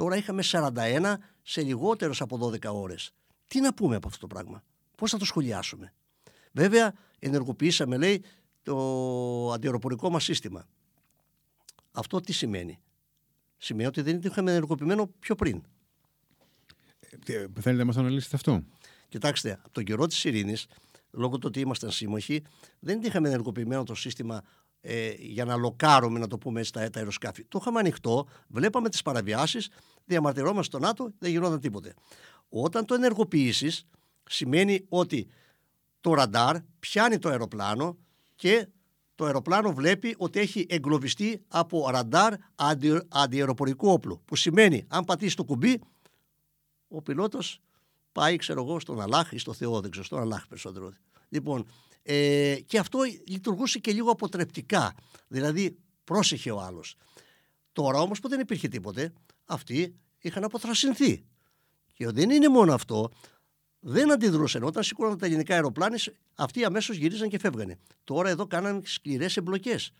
Τώρα 0.00 0.16
είχαμε 0.16 0.42
41 0.44 1.14
σε 1.42 1.62
λιγότερες 1.62 2.20
από 2.20 2.50
12 2.52 2.72
ώρες. 2.72 3.12
Τι 3.46 3.60
να 3.60 3.74
πούμε 3.74 3.96
από 3.96 4.08
αυτό 4.08 4.20
το 4.20 4.26
πράγμα, 4.26 4.62
πώς 4.96 5.10
θα 5.10 5.18
το 5.18 5.24
σχολιάσουμε; 5.24 5.92
Βέβαια, 6.52 6.94
ενεργοποιήσαμε, 7.18 7.96
λέει, 7.96 8.24
το 8.62 9.52
αντιεροπορικό 9.52 10.10
μας 10.10 10.24
σύστημα. 10.24 10.68
Αυτό 11.92 12.20
τι 12.20 12.32
σημαίνει; 12.32 12.80
Σημαίνει 13.56 13.88
ότι 13.88 14.02
δεν 14.02 14.20
είχαμε 14.24 14.50
ενεργοποιημένο 14.50 15.06
πιο 15.18 15.34
πριν. 15.34 15.62
Ε, 17.26 17.46
θέλετε 17.60 17.72
να 17.72 17.84
μας 17.84 17.96
αναλύσετε 17.96 18.36
αυτό; 18.36 18.64
Κοιτάξτε, 19.08 19.52
από 19.52 19.72
τον 19.72 19.84
καιρό 19.84 20.06
της 20.06 20.24
ειρήνης, 20.24 20.66
λόγω 21.10 21.38
του 21.38 21.44
ότι 21.46 21.60
ήμασταν 21.60 21.90
σύμμαχοι, 21.90 22.42
δεν 22.78 23.02
είχαμε 23.02 23.28
ενεργοποιημένο 23.28 23.84
το 23.84 23.94
σύστημα 23.94 24.42
ε, 24.80 25.14
για 25.18 25.44
να 25.44 25.56
λοκάρουμε, 25.56 26.18
να 26.18 26.26
το 26.26 26.38
πούμε 26.38 26.60
έτσι, 26.60 26.72
τα, 26.72 26.90
αεροσκάφη. 26.94 27.44
Το 27.44 27.58
είχαμε 27.60 27.78
ανοιχτό, 27.78 28.26
βλέπαμε 28.48 28.88
τις 28.88 29.02
παραβιάσεις, 29.02 29.68
διαμαρτυρόμαστε 30.04 30.76
στο 30.76 30.78
ΝΑΤΟ, 30.78 31.12
δεν 31.18 31.30
γινόταν 31.30 31.60
τίποτε. 31.60 31.94
Όταν 32.48 32.84
το 32.84 32.94
ενεργοποιήσεις, 32.94 33.86
σημαίνει 34.24 34.84
ότι 34.88 35.28
το 36.00 36.14
ραντάρ 36.14 36.56
πιάνει 36.78 37.18
το 37.18 37.28
αεροπλάνο 37.28 37.98
και 38.34 38.68
το 39.14 39.24
αεροπλάνο 39.24 39.72
βλέπει 39.72 40.14
ότι 40.18 40.38
έχει 40.40 40.66
εγκλωβιστεί 40.68 41.42
από 41.48 41.90
ραντάρ 41.90 42.34
αντι, 42.54 43.00
αντιεροπορικού 43.08 43.88
όπλου. 43.88 44.22
Που 44.24 44.36
σημαίνει, 44.36 44.84
αν 44.88 45.04
πατήσει 45.04 45.36
το 45.36 45.44
κουμπί, 45.44 45.80
ο 46.88 47.02
πιλότος 47.02 47.60
πάει, 48.12 48.36
ξέρω 48.36 48.62
εγώ, 48.62 48.80
στον 48.80 49.00
Αλάχ 49.00 49.32
ή 49.32 49.38
στο 49.38 49.52
Θεό, 49.52 49.80
δεν 49.80 49.90
ξέρω, 49.90 50.06
στον 50.06 50.20
Αλάχ 50.20 50.46
περισσότερο. 50.46 50.92
Λοιπόν, 51.28 51.66
ε, 52.12 52.60
και 52.66 52.78
αυτό 52.78 52.98
λειτουργούσε 53.26 53.78
και 53.78 53.92
λίγο 53.92 54.10
αποτρεπτικά. 54.10 54.94
Δηλαδή, 55.28 55.76
πρόσεχε 56.04 56.50
ο 56.50 56.60
άλλος. 56.60 56.96
Τώρα 57.72 58.00
όμως 58.00 58.20
που 58.20 58.28
δεν 58.28 58.40
υπήρχε 58.40 58.68
τίποτε, 58.68 59.12
αυτοί 59.44 59.94
είχαν 60.18 60.44
αποθρασινθεί. 60.44 61.24
Και 61.94 62.10
δεν 62.10 62.30
είναι 62.30 62.48
μόνο 62.48 62.74
αυτό, 62.74 63.10
δεν 63.80 64.12
αντιδρούσαν. 64.12 64.62
Όταν 64.62 64.82
σηκώναν 64.82 65.18
τα 65.18 65.26
ελληνικά 65.26 65.54
αεροπλάνα, 65.54 65.96
αυτοί 66.34 66.64
αμέσως 66.64 66.96
γυρίζαν 66.96 67.28
και 67.28 67.38
φεύγανε. 67.38 67.78
Τώρα 68.04 68.28
εδώ 68.28 68.46
κάναν 68.46 68.82
σκληρές 68.84 69.36
εμπλοκές. 69.36 69.92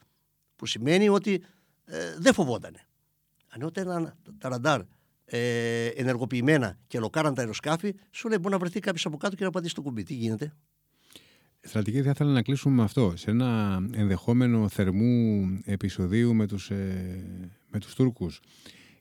Που 0.56 0.66
σημαίνει 0.66 1.08
ότι 1.08 1.44
ε, 1.84 2.16
δεν 2.18 2.34
φοβότανε. 2.34 2.86
Αν 3.48 3.62
όταν 3.62 4.16
τα 4.38 4.48
ραντάρ 4.48 4.80
ε, 5.24 5.86
ενεργοποιημένα 5.86 6.78
και 6.86 6.98
λοκάραν 6.98 7.34
τα 7.34 7.40
αεροσκάφη, 7.40 7.94
σου 8.10 8.28
λέει 8.28 8.38
μπορεί 8.40 8.52
να 8.52 8.60
βρεθεί 8.60 8.80
κάποιος 8.80 9.06
από 9.06 9.16
κάτω 9.16 9.36
και 9.36 9.44
να 9.44 9.50
πατήσει 9.50 9.74
το 9.74 9.82
κουμπί. 9.82 10.02
Τι 10.02 10.14
γίνεται; 10.14 10.56
Στρατηγική 11.62 12.02
θα 12.02 12.10
ήθελα 12.10 12.32
να 12.32 12.42
κλείσουμε 12.42 12.74
με 12.74 12.82
αυτό. 12.82 13.12
Σε 13.16 13.30
ένα 13.30 13.80
ενδεχόμενο 13.92 14.68
θερμού 14.68 15.44
επεισοδίου 15.64 16.34
με 16.34 16.46
τους, 16.46 16.70
ε, 16.70 17.24
με 17.70 17.78
τους 17.78 17.94
Τούρκους 17.94 18.40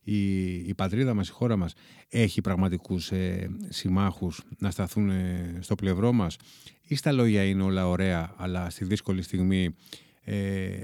η, 0.04 0.54
η 0.54 0.74
πατρίδα 0.74 1.14
μας, 1.14 1.28
η 1.28 1.32
χώρα 1.32 1.56
μας 1.56 1.74
έχει 2.10 2.42
πραγματικούς 2.42 3.12
ε, 3.12 3.50
συμμάχους 3.70 4.42
να 4.58 4.72
σταθούν 4.72 5.10
ε, 5.10 5.58
στο 5.60 5.76
πλευρό 5.76 6.12
μας 6.12 6.36
ή 6.84 6.96
στα 6.96 7.12
λόγια 7.12 7.44
είναι 7.44 7.64
όλα 7.64 7.88
ωραία 7.88 8.34
αλλά 8.38 8.70
στη 8.70 8.86
δύσκολη 8.86 9.22
στιγμή 9.22 9.76
ε, 10.24 10.80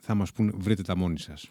θα 0.00 0.14
μας 0.14 0.32
πούν 0.32 0.54
βρείτε 0.56 0.82
τα 0.82 0.96
μόνοι 0.96 1.18
σας. 1.18 1.50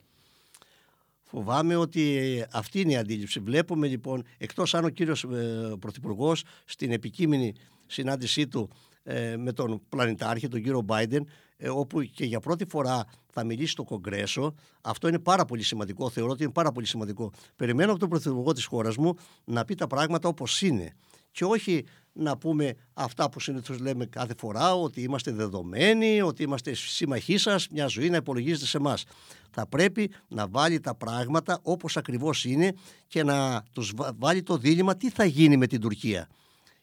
Φοβάμαι 1.23 1.75
ότι 1.75 2.19
αυτή 2.51 2.81
είναι 2.81 2.91
η 2.91 2.97
αντίληψη. 2.97 3.39
Βλέπουμε 3.39 3.87
λοιπόν, 3.87 4.23
εκτός 4.37 4.73
αν 4.73 4.85
ο 4.85 4.89
κύριος 4.89 5.23
ε, 5.23 5.75
Πρωθυπουργός 5.79 6.43
στην 6.65 6.91
επικείμενη 6.91 7.53
συνάντησή 7.87 8.47
του 8.47 8.69
ε, 8.71 8.88
με 9.37 9.51
τον 9.53 9.81
πλανητάρχη, 9.89 10.47
τον 10.47 10.61
κύριο 10.61 10.81
Μπάιντεν, 10.81 11.27
ε, 11.57 11.69
όπου 11.69 12.01
και 12.01 12.25
για 12.25 12.39
πρώτη 12.39 12.65
φορά 12.69 13.05
θα 13.31 13.43
μιλήσει 13.43 13.71
στο 13.71 13.83
Κογκρέσο. 13.83 14.53
Αυτό 14.81 15.07
είναι 15.07 15.19
πάρα 15.19 15.45
πολύ 15.45 15.63
σημαντικό. 15.63 16.09
Θεωρώ 16.09 16.31
ότι 16.31 16.43
είναι 16.43 16.51
πάρα 16.51 16.71
πολύ 16.71 16.85
σημαντικό. 16.85 17.31
Περιμένω 17.55 17.91
από 17.91 17.99
τον 17.99 18.09
Πρωθυπουργό 18.09 18.53
της 18.53 18.65
χώρας 18.65 18.97
μου 18.97 19.13
να 19.43 19.65
πει 19.65 19.75
τα 19.75 19.87
πράγματα 19.87 20.27
όπως 20.27 20.61
είναι. 20.61 20.93
Και 21.31 21.45
όχι 21.45 21.85
να 22.13 22.37
πούμε 22.37 22.75
αυτά 22.93 23.29
που 23.29 23.39
συνήθως 23.39 23.79
λέμε 23.79 24.05
κάθε 24.05 24.33
φορά, 24.37 24.73
ότι 24.73 25.01
είμαστε 25.01 25.31
δεδομένοι, 25.31 26.21
ότι 26.21 26.43
είμαστε 26.43 26.73
σύμμαχοί 26.73 27.37
σας, 27.37 27.67
μια 27.69 27.87
ζωή 27.87 28.09
να 28.09 28.17
υπολογίζεται 28.17 28.65
σε 28.65 28.77
εμάς. 28.77 29.05
Θα 29.51 29.67
πρέπει 29.67 30.11
να 30.27 30.47
βάλει 30.47 30.79
τα 30.79 30.95
πράγματα 30.95 31.59
όπως 31.61 31.97
ακριβώς 31.97 32.45
είναι 32.45 32.73
και 33.07 33.23
να 33.23 33.63
τους 33.73 33.93
βάλει 34.17 34.43
το 34.43 34.57
δίλημα 34.57 34.95
τι 34.97 35.09
θα 35.09 35.25
γίνει 35.25 35.57
με 35.57 35.67
την 35.67 35.81
Τουρκία. 35.81 36.27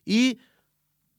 Ή, 0.02 0.38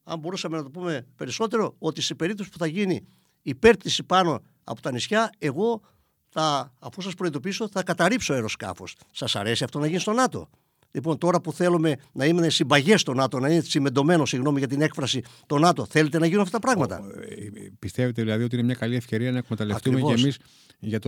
αν 0.07 0.19
μπορούσαμε 0.19 0.57
να 0.57 0.63
το 0.63 0.69
πούμε 0.69 1.05
περισσότερο, 1.15 1.75
ότι 1.79 2.01
σε 2.01 2.15
περίπτωση 2.15 2.49
που 2.49 2.57
θα 2.57 2.67
γίνει 2.67 3.07
υπέρπτυση 3.41 4.03
πάνω 4.03 4.41
από 4.63 4.81
τα 4.81 4.91
νησιά, 4.91 5.29
εγώ 5.37 5.81
θα, 6.29 6.73
αφού 6.79 7.01
σας 7.01 7.13
προειδοποιήσω, 7.13 7.69
θα 7.69 7.83
καταρρύψω 7.83 8.33
αεροσκάφος. 8.33 8.95
Σας 9.11 9.35
αρέσει 9.35 9.63
αυτό 9.63 9.79
να 9.79 9.87
γίνει 9.87 9.99
στο 9.99 10.11
ΝΑΤΟ; 10.11 10.49
Λοιπόν, 10.91 11.17
τώρα 11.17 11.41
που 11.41 11.53
θέλουμε 11.53 11.95
να 12.11 12.25
είμαστε 12.25 12.49
συμπαγές 12.49 13.01
στο 13.01 13.13
ΝΑΤΟ, 13.13 13.39
να 13.39 13.49
είναι 13.49 13.61
τσιμεντωμένο, 13.61 14.25
συγγνώμη 14.25 14.59
για 14.59 14.67
την 14.67 14.81
έκφραση, 14.81 15.21
το 15.45 15.57
ΝΑΤΟ, 15.57 15.85
θέλετε 15.85 16.19
να 16.19 16.25
γίνουν 16.25 16.41
αυτά 16.41 16.59
τα 16.59 16.67
πράγματα; 16.67 16.95
Ε, 16.95 17.69
πιστεύετε 17.79 18.21
δηλαδή 18.21 18.43
ότι 18.43 18.55
είναι 18.55 18.65
μια 18.65 18.75
καλή 18.75 18.95
ευκαιρία 18.95 19.31
να 19.31 19.37
εκμεταλλευτούμε 19.37 20.01
και 20.01 20.11
εμείς 20.11 20.37
για, 20.79 20.99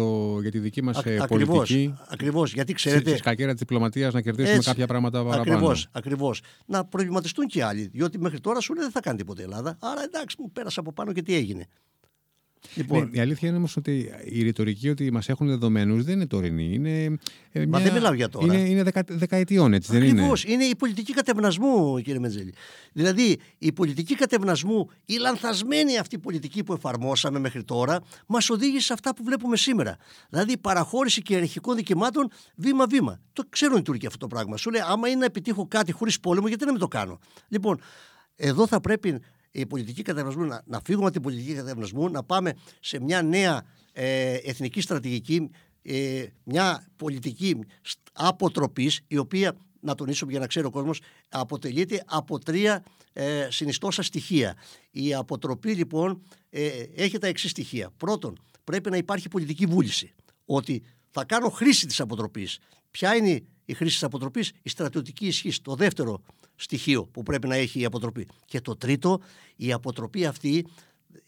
για 0.42 0.52
τη 0.52 0.60
δική 0.60 0.84
μας 0.84 1.02
πολιτική; 1.28 1.96
Ακριβώς. 2.08 2.54
Γιατί 2.54 2.74
ξέρετε. 2.74 3.10
Στη 3.10 3.18
σκακέρα 3.18 3.52
της 3.52 3.60
διπλωματίας 3.60 4.13
να 4.13 4.22
κερδίσουμε 4.22 4.56
έτσι, 4.56 4.70
κάποια 4.70 4.88
πράγματα 4.88 5.24
παραπάνω. 5.24 5.42
Ακριβώς. 5.42 5.88
Ακριβώς. 5.92 6.42
Να 6.65 6.86
προβληματιστούν 6.86 7.46
και 7.46 7.63
άλλοι. 7.63 7.88
Διότι 7.88 8.20
μέχρι 8.20 8.39
τώρα 8.39 8.60
σου 8.60 8.74
λέει 8.74 8.84
δεν 8.84 8.92
θα 8.92 9.00
κάνει 9.00 9.18
τίποτα 9.18 9.42
η 9.42 9.44
Ελλάδα. 9.44 9.78
Άρα 9.80 10.04
εντάξει, 10.04 10.36
μου 10.39 10.52
πέρασε 10.52 10.80
από 10.80 10.94
πάνω 10.94 11.13
και 11.13 11.22
τι 11.22 11.36
έγινε. 11.36 11.68
Λοιπόν, 12.75 13.10
ναι, 13.12 13.17
η 13.17 13.19
αλήθεια 13.19 13.47
είναι 13.47 13.58
όμως 13.58 13.77
ότι 13.77 14.12
η 14.23 14.41
ρητορική 14.43 14.89
ότι 14.89 15.12
μας 15.12 15.29
έχουν 15.29 15.47
δεδομένους 15.47 16.03
δεν 16.03 16.15
είναι 16.15 16.27
τωρινή. 16.27 16.73
Είναι, 16.73 17.17
ε, 17.51 17.65
Μα 17.65 17.79
δεν 17.79 17.93
μιλάω 17.93 18.13
για 18.13 18.29
τώρα. 18.29 18.53
Είναι, 18.53 18.69
είναι 18.69 18.84
δεκα, 18.84 19.03
δεκαετιών, 19.08 19.73
έτσι 19.73 19.95
Ακριβώς, 19.95 20.41
δεν 20.43 20.51
είναι; 20.51 20.63
Είναι 20.63 20.71
η 20.71 20.75
πολιτική 20.75 21.13
κατευνασμού, 21.13 21.99
κύριε 21.99 22.19
Μετζέλη. 22.19 22.53
Δηλαδή, 22.93 23.38
η 23.58 23.71
πολιτική 23.71 24.15
κατευνασμού, 24.15 24.89
η 25.05 25.17
λανθασμένη 25.17 25.97
αυτή 25.97 26.19
πολιτική 26.19 26.63
που 26.63 26.73
εφαρμόσαμε 26.73 27.39
μέχρι 27.39 27.63
τώρα, 27.63 28.01
μας 28.25 28.49
οδήγησε 28.49 28.86
σε 28.86 28.93
αυτά 28.93 29.15
που 29.15 29.23
βλέπουμε 29.23 29.58
σήμερα. 29.58 29.97
Δηλαδή, 30.29 30.51
η 30.51 30.58
παραχώρηση 30.58 31.21
κυριαρχικών 31.21 31.75
δικαιωμάτων 31.75 32.32
βήμα-βήμα. 32.55 33.19
Το 33.34 33.43
ξέρουν 33.49 33.77
οι 33.77 33.82
Τούρκοι 33.82 34.05
αυτό 34.05 34.17
το 34.17 34.27
πράγμα. 34.27 34.58
Σου 34.58 34.69
λέει, 34.69 34.82
άμα 34.86 35.08
είναι 35.08 35.19
να 35.19 35.25
επιτύχω 35.25 35.67
κάτι 35.67 35.91
χωρίς 35.91 36.19
πόλεμο, 36.19 36.47
γιατί 36.47 36.65
να 36.65 36.71
μην 36.71 36.79
το 36.79 36.88
κάνω; 36.88 37.19
Λοιπόν, 37.47 37.79
εδώ 38.36 38.67
θα 38.67 38.82
πρέπει 38.82 39.19
η 39.51 39.65
πολιτική 39.65 40.01
κατευνασμού, 40.01 40.43
να, 40.43 40.62
να 40.65 40.81
φύγουμε 40.85 41.05
από 41.05 41.13
την 41.13 41.21
πολιτική 41.21 41.53
κατευνασμού, 41.53 42.09
να 42.09 42.23
πάμε 42.23 42.53
σε 42.79 42.99
μια 42.99 43.21
νέα 43.21 43.65
ε, 43.93 44.33
εθνική 44.33 44.81
στρατηγική, 44.81 45.49
ε, 45.81 46.25
μια 46.43 46.88
πολιτική 46.95 47.59
αποτροπής, 48.13 49.01
η 49.07 49.17
οποία, 49.17 49.55
να 49.79 49.95
τονίσω 49.95 50.25
για 50.29 50.39
να 50.39 50.47
ξέρει 50.47 50.65
ο 50.65 50.69
κόσμος, 50.69 50.99
αποτελείται 51.29 52.03
από 52.05 52.39
τρία 52.39 52.83
ε, 53.13 53.47
συνιστόσα 53.51 54.03
στοιχεία. 54.03 54.55
Η 54.91 55.13
αποτροπή 55.13 55.73
λοιπόν 55.73 56.21
ε, 56.49 56.67
έχει 56.95 57.17
τα 57.17 57.27
εξής 57.27 57.51
στοιχεία. 57.51 57.91
Πρώτον, 57.97 58.39
πρέπει 58.63 58.89
να 58.89 58.97
υπάρχει 58.97 59.27
πολιτική 59.27 59.65
βούληση, 59.65 60.13
ότι 60.45 60.83
θα 61.09 61.25
κάνω 61.25 61.49
χρήση 61.49 61.88
της 61.88 61.99
αποτροπής. 61.99 62.59
Ποια 62.91 63.15
είναι 63.15 63.43
η 63.65 63.73
χρήση 63.73 63.93
της 63.93 64.03
αποτροπής, 64.03 64.51
η 64.62 64.69
στρατιωτική 64.69 65.27
ισχύ. 65.27 65.62
Το 65.62 65.75
δεύτερο 65.75 66.21
στοιχείο 66.60 67.06
που 67.06 67.24
πρέπει 67.24 67.48
να 67.48 67.56
έχει 67.56 67.80
η 67.80 67.86
αποτροπή. 67.86 68.28
Και 68.45 68.62
το 68.62 68.76
τρίτο, 68.76 69.22
η 69.56 69.72
αποτροπή 69.72 70.26
αυτή, 70.26 70.65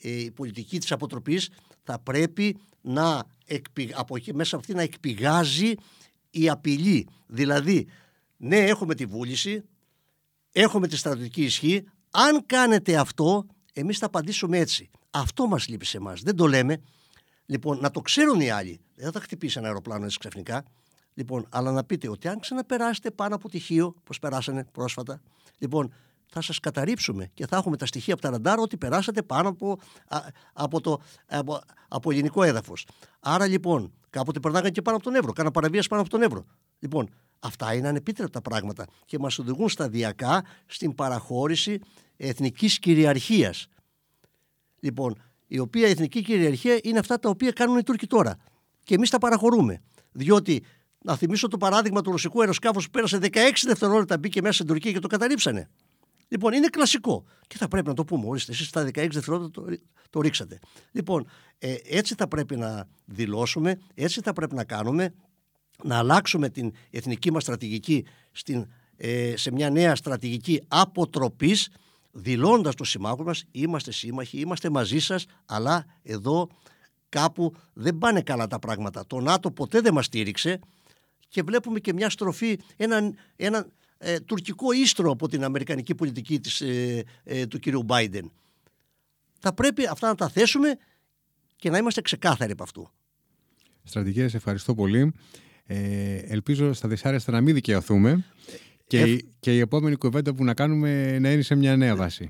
ε, 0.01 0.09
η 0.09 0.31
πολιτική 0.31 0.79
της 0.79 0.91
αποτροπής 0.91 1.49
θα 1.83 1.99
πρέπει 1.99 2.57
να 2.81 3.23
από 3.93 4.15
εκεί 4.15 4.33
μέσα 4.33 4.57
αυτή 4.57 4.73
να 4.73 4.81
εκπηγάζει 4.81 5.73
η 6.29 6.49
απειλή. 6.49 7.07
Δηλαδή, 7.27 7.87
ναι 8.37 8.57
έχουμε 8.57 8.95
τη 8.95 9.05
βούληση, 9.05 9.63
έχουμε 10.51 10.87
τη 10.87 10.97
στρατιωτική 10.97 11.43
ισχύ, 11.43 11.83
αν 12.11 12.45
κάνετε 12.45 12.97
αυτό, 12.97 13.45
εμείς 13.73 13.97
θα 13.97 14.05
απαντήσουμε 14.05 14.57
έτσι. 14.57 14.89
Αυτό 15.11 15.47
μας 15.47 15.67
λείπει 15.67 15.85
σε 15.85 15.97
εμάς. 15.97 16.21
Δεν 16.21 16.35
το 16.35 16.47
λέμε. 16.47 16.81
Λοιπόν, 17.45 17.79
να 17.79 17.91
το 17.91 18.01
ξέρουν 18.01 18.39
οι 18.39 18.49
άλλοι. 18.49 18.79
Δεν 18.95 19.11
θα 19.11 19.19
χτυπήσει 19.19 19.57
ένα 19.57 19.67
αεροπλάνο 19.67 20.05
έτσι 20.05 20.17
ξαφνικά. 20.17 20.63
Λοιπόν, 21.13 21.45
αλλά 21.49 21.71
να 21.71 21.83
πείτε 21.83 22.09
ότι 22.09 22.27
αν 22.27 22.39
ξαναπεράσετε 22.39 23.11
πάνω 23.11 23.35
από 23.35 23.49
τυχείο, 23.49 23.85
όπω 23.85 24.11
περάσανε 24.21 24.63
πρόσφατα, 24.71 25.21
λοιπόν, 25.57 25.93
θα 26.33 26.41
σας 26.41 26.59
καταρρύψουμε 26.59 27.29
και 27.33 27.47
θα 27.47 27.57
έχουμε 27.57 27.77
τα 27.77 27.85
στοιχεία 27.85 28.13
από 28.13 28.21
τα 28.21 28.29
ραντάρ 28.29 28.59
ότι 28.59 28.77
περάσατε 28.77 29.21
πάνω 29.21 29.49
από, 29.49 29.77
από, 30.53 30.81
το, 30.81 31.01
από, 31.27 31.59
από 31.87 32.11
ελληνικό 32.11 32.43
έδαφος. 32.43 32.85
Άρα 33.19 33.47
λοιπόν, 33.47 33.93
κάποτε 34.09 34.39
περνάγανε 34.39 34.71
και 34.71 34.81
πάνω 34.81 34.95
από 34.95 35.05
τον 35.05 35.15
Εύρο, 35.15 35.33
κάνα 35.33 35.51
παραβίαση 35.51 35.87
πάνω 35.87 36.01
από 36.01 36.09
τον 36.09 36.21
Εύρο. 36.21 36.45
Λοιπόν, 36.79 37.09
αυτά 37.39 37.73
είναι 37.73 37.87
ανεπίτρεπτα 37.87 38.41
πράγματα 38.41 38.85
και 39.05 39.19
μας 39.19 39.39
οδηγούν 39.39 39.69
σταδιακά 39.69 40.43
στην 40.65 40.95
παραχώρηση 40.95 41.79
εθνικής 42.17 42.79
κυριαρχίας. 42.79 43.67
Λοιπόν, 44.79 45.21
η 45.47 45.59
οποία 45.59 45.87
εθνική 45.87 46.21
κυριαρχία 46.21 46.79
είναι 46.83 46.99
αυτά 46.99 47.19
τα 47.19 47.29
οποία 47.29 47.51
κάνουν 47.51 47.77
οι 47.77 47.83
Τούρκοι 47.83 48.07
τώρα. 48.07 48.37
Και 48.83 48.95
εμείς 48.95 49.09
τα 49.09 49.17
παραχωρούμε. 49.17 49.81
Διότι 50.11 50.63
να 51.03 51.15
θυμίσω 51.15 51.47
το 51.47 51.57
παράδειγμα 51.57 52.01
του 52.01 52.11
ρωσικού 52.11 52.39
αεροσκάφου 52.39 52.81
που 52.81 52.89
πέρασε 52.91 53.19
16 53.21 53.37
δευτερόλεπτα, 53.65 54.17
μπήκε 54.17 54.41
μέσα 54.41 54.53
στην 54.53 54.67
Τουρκία 54.67 54.91
και 54.91 54.99
το 54.99 55.07
καταρρύψανε. 55.07 55.69
Λοιπόν, 56.27 56.53
είναι 56.53 56.67
κλασικό. 56.67 57.23
Και 57.47 57.57
θα 57.57 57.67
πρέπει 57.67 57.87
να 57.87 57.93
το 57.93 58.03
πούμε. 58.03 58.27
Ορίστε, 58.27 58.51
εσείς 58.51 58.67
στα 58.67 58.83
16 58.83 59.07
δευτερόλεπτα 59.11 59.61
το, 59.61 59.77
το 60.09 60.21
ρίξατε. 60.21 60.59
Λοιπόν, 60.91 61.27
ε, 61.57 61.75
έτσι 61.89 62.15
θα 62.17 62.27
πρέπει 62.27 62.55
να 62.55 62.87
δηλώσουμε, 63.05 63.79
έτσι 63.93 64.21
θα 64.21 64.33
πρέπει 64.33 64.55
να 64.55 64.63
κάνουμε, 64.63 65.13
να 65.83 65.97
αλλάξουμε 65.97 66.49
την 66.49 66.73
εθνική 66.89 67.31
μας 67.31 67.43
στρατηγική 67.43 68.05
στην, 68.31 68.67
ε, 68.97 69.33
σε 69.37 69.51
μια 69.51 69.69
νέα 69.69 69.95
στρατηγική 69.95 70.63
αποτροπής, 70.67 71.69
δηλώντας 72.11 72.75
το 72.75 72.83
συμμάχο 72.83 73.23
μας, 73.23 73.43
είμαστε 73.51 73.91
σύμμαχοι, 73.91 74.39
είμαστε 74.39 74.69
μαζί 74.69 74.99
σας, 74.99 75.25
αλλά 75.45 75.85
εδώ 76.03 76.49
κάπου 77.09 77.55
δεν 77.73 77.97
πάνε 77.97 78.21
καλά 78.21 78.47
τα 78.47 78.59
πράγματα. 78.59 79.07
Το 79.07 79.19
ΝΑΤΟ 79.19 79.51
ποτέ 79.51 79.81
δεν 79.81 79.93
μας 79.93 80.05
στήριξε 80.05 80.59
και 81.31 81.43
βλέπουμε 81.43 81.79
και 81.79 81.93
μια 81.93 82.09
στροφή, 82.09 82.59
ένα, 82.77 83.13
ένα 83.35 83.67
ε, 83.97 84.19
τουρκικό 84.19 84.71
ίστρο 84.71 85.11
από 85.11 85.27
την 85.27 85.43
αμερικανική 85.43 85.95
πολιτική 85.95 86.39
της, 86.39 86.61
ε, 86.61 87.03
ε, 87.23 87.45
του 87.45 87.59
κυρίου 87.59 87.83
Μπάιντεν. 87.83 88.31
Θα 89.39 89.53
πρέπει 89.53 89.87
αυτά 89.87 90.07
να 90.07 90.15
τα 90.15 90.29
θέσουμε 90.29 90.77
και 91.55 91.69
να 91.69 91.77
είμαστε 91.77 92.01
ξεκάθαροι 92.01 92.51
από 92.51 92.63
αυτού. 92.63 92.91
Στρατηγέ, 93.83 94.23
ευχαριστώ 94.23 94.75
πολύ. 94.75 95.13
Ε, 95.65 96.15
ελπίζω 96.15 96.73
στα 96.73 96.87
δυσάρεστα 96.87 97.31
να 97.31 97.41
μην 97.41 97.53
δικαιωθούμε. 97.53 98.25
Και, 98.97 99.25
και 99.39 99.55
η 99.55 99.59
επόμενη 99.59 99.95
κουβέντα 99.95 100.33
που 100.33 100.43
να 100.43 100.53
κάνουμε 100.53 101.19
να 101.19 101.31
είναι 101.31 101.41
σε 101.41 101.55
μια 101.55 101.75
νέα 101.77 101.95
βάση. 101.95 102.29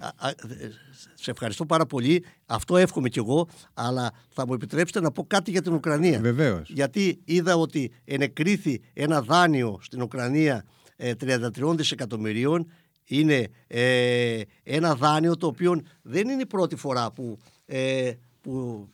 Σε 1.14 1.32
ευχαριστώ 1.32 1.66
πάρα 1.66 1.86
πολύ. 1.86 2.26
Αυτό 2.46 2.78
εύχομαι 2.78 3.10
κι 3.10 3.20
εγώ, 3.20 3.48
αλλά 3.74 4.12
θα 4.30 4.48
μου 4.48 4.54
επιτρέψετε 4.54 5.02
να 5.02 5.12
πω 5.12 5.24
κάτι 5.28 5.52
για 5.52 5.62
την 5.62 5.74
Ουκρανία. 5.74 6.20
Βεβαίως. 6.20 6.70
Γιατί 6.74 7.22
είδα 7.24 7.56
ότι 7.56 7.92
ενεκρίθη 8.06 8.82
ένα 8.94 9.22
δάνειο 9.22 9.80
στην 9.82 10.02
Ουκρανία 10.02 10.66
33 10.98 10.98
ε, 10.98 11.76
δισεκατομμυρίων. 11.76 12.72
Είναι 13.06 13.48
ε, 13.68 14.42
ένα 14.64 14.96
δάνειο 14.96 15.38
το 15.38 15.48
οποίο 15.48 15.82
δεν 16.02 16.30
είναι 16.30 16.42
η 16.42 16.46
πρώτη 16.46 16.76
φορά 16.76 17.12
που, 17.12 17.38
ε, 17.66 18.12
που, 18.42 18.88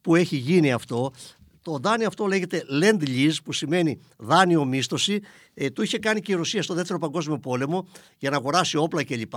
που 0.00 0.14
έχει 0.14 0.36
γίνει 0.36 0.72
αυτό. 0.72 1.12
Το 1.64 1.78
δάνειο 1.78 2.06
αυτό 2.06 2.26
λέγεται 2.26 2.64
Lend 2.82 3.02
Lease 3.02 3.36
που 3.44 3.52
σημαίνει 3.52 4.00
δάνειο 4.16 4.64
μίσθωση. 4.64 5.20
Ε, 5.54 5.70
το 5.70 5.82
είχε 5.82 5.98
κάνει 5.98 6.20
και 6.20 6.32
η 6.32 6.34
Ρωσία 6.34 6.62
στο 6.62 6.74
δεύτερο 6.74 6.98
παγκόσμιο 6.98 7.38
πόλεμο 7.38 7.88
για 8.18 8.30
να 8.30 8.36
αγοράσει 8.36 8.76
όπλα 8.76 9.04
κλπ. 9.04 9.32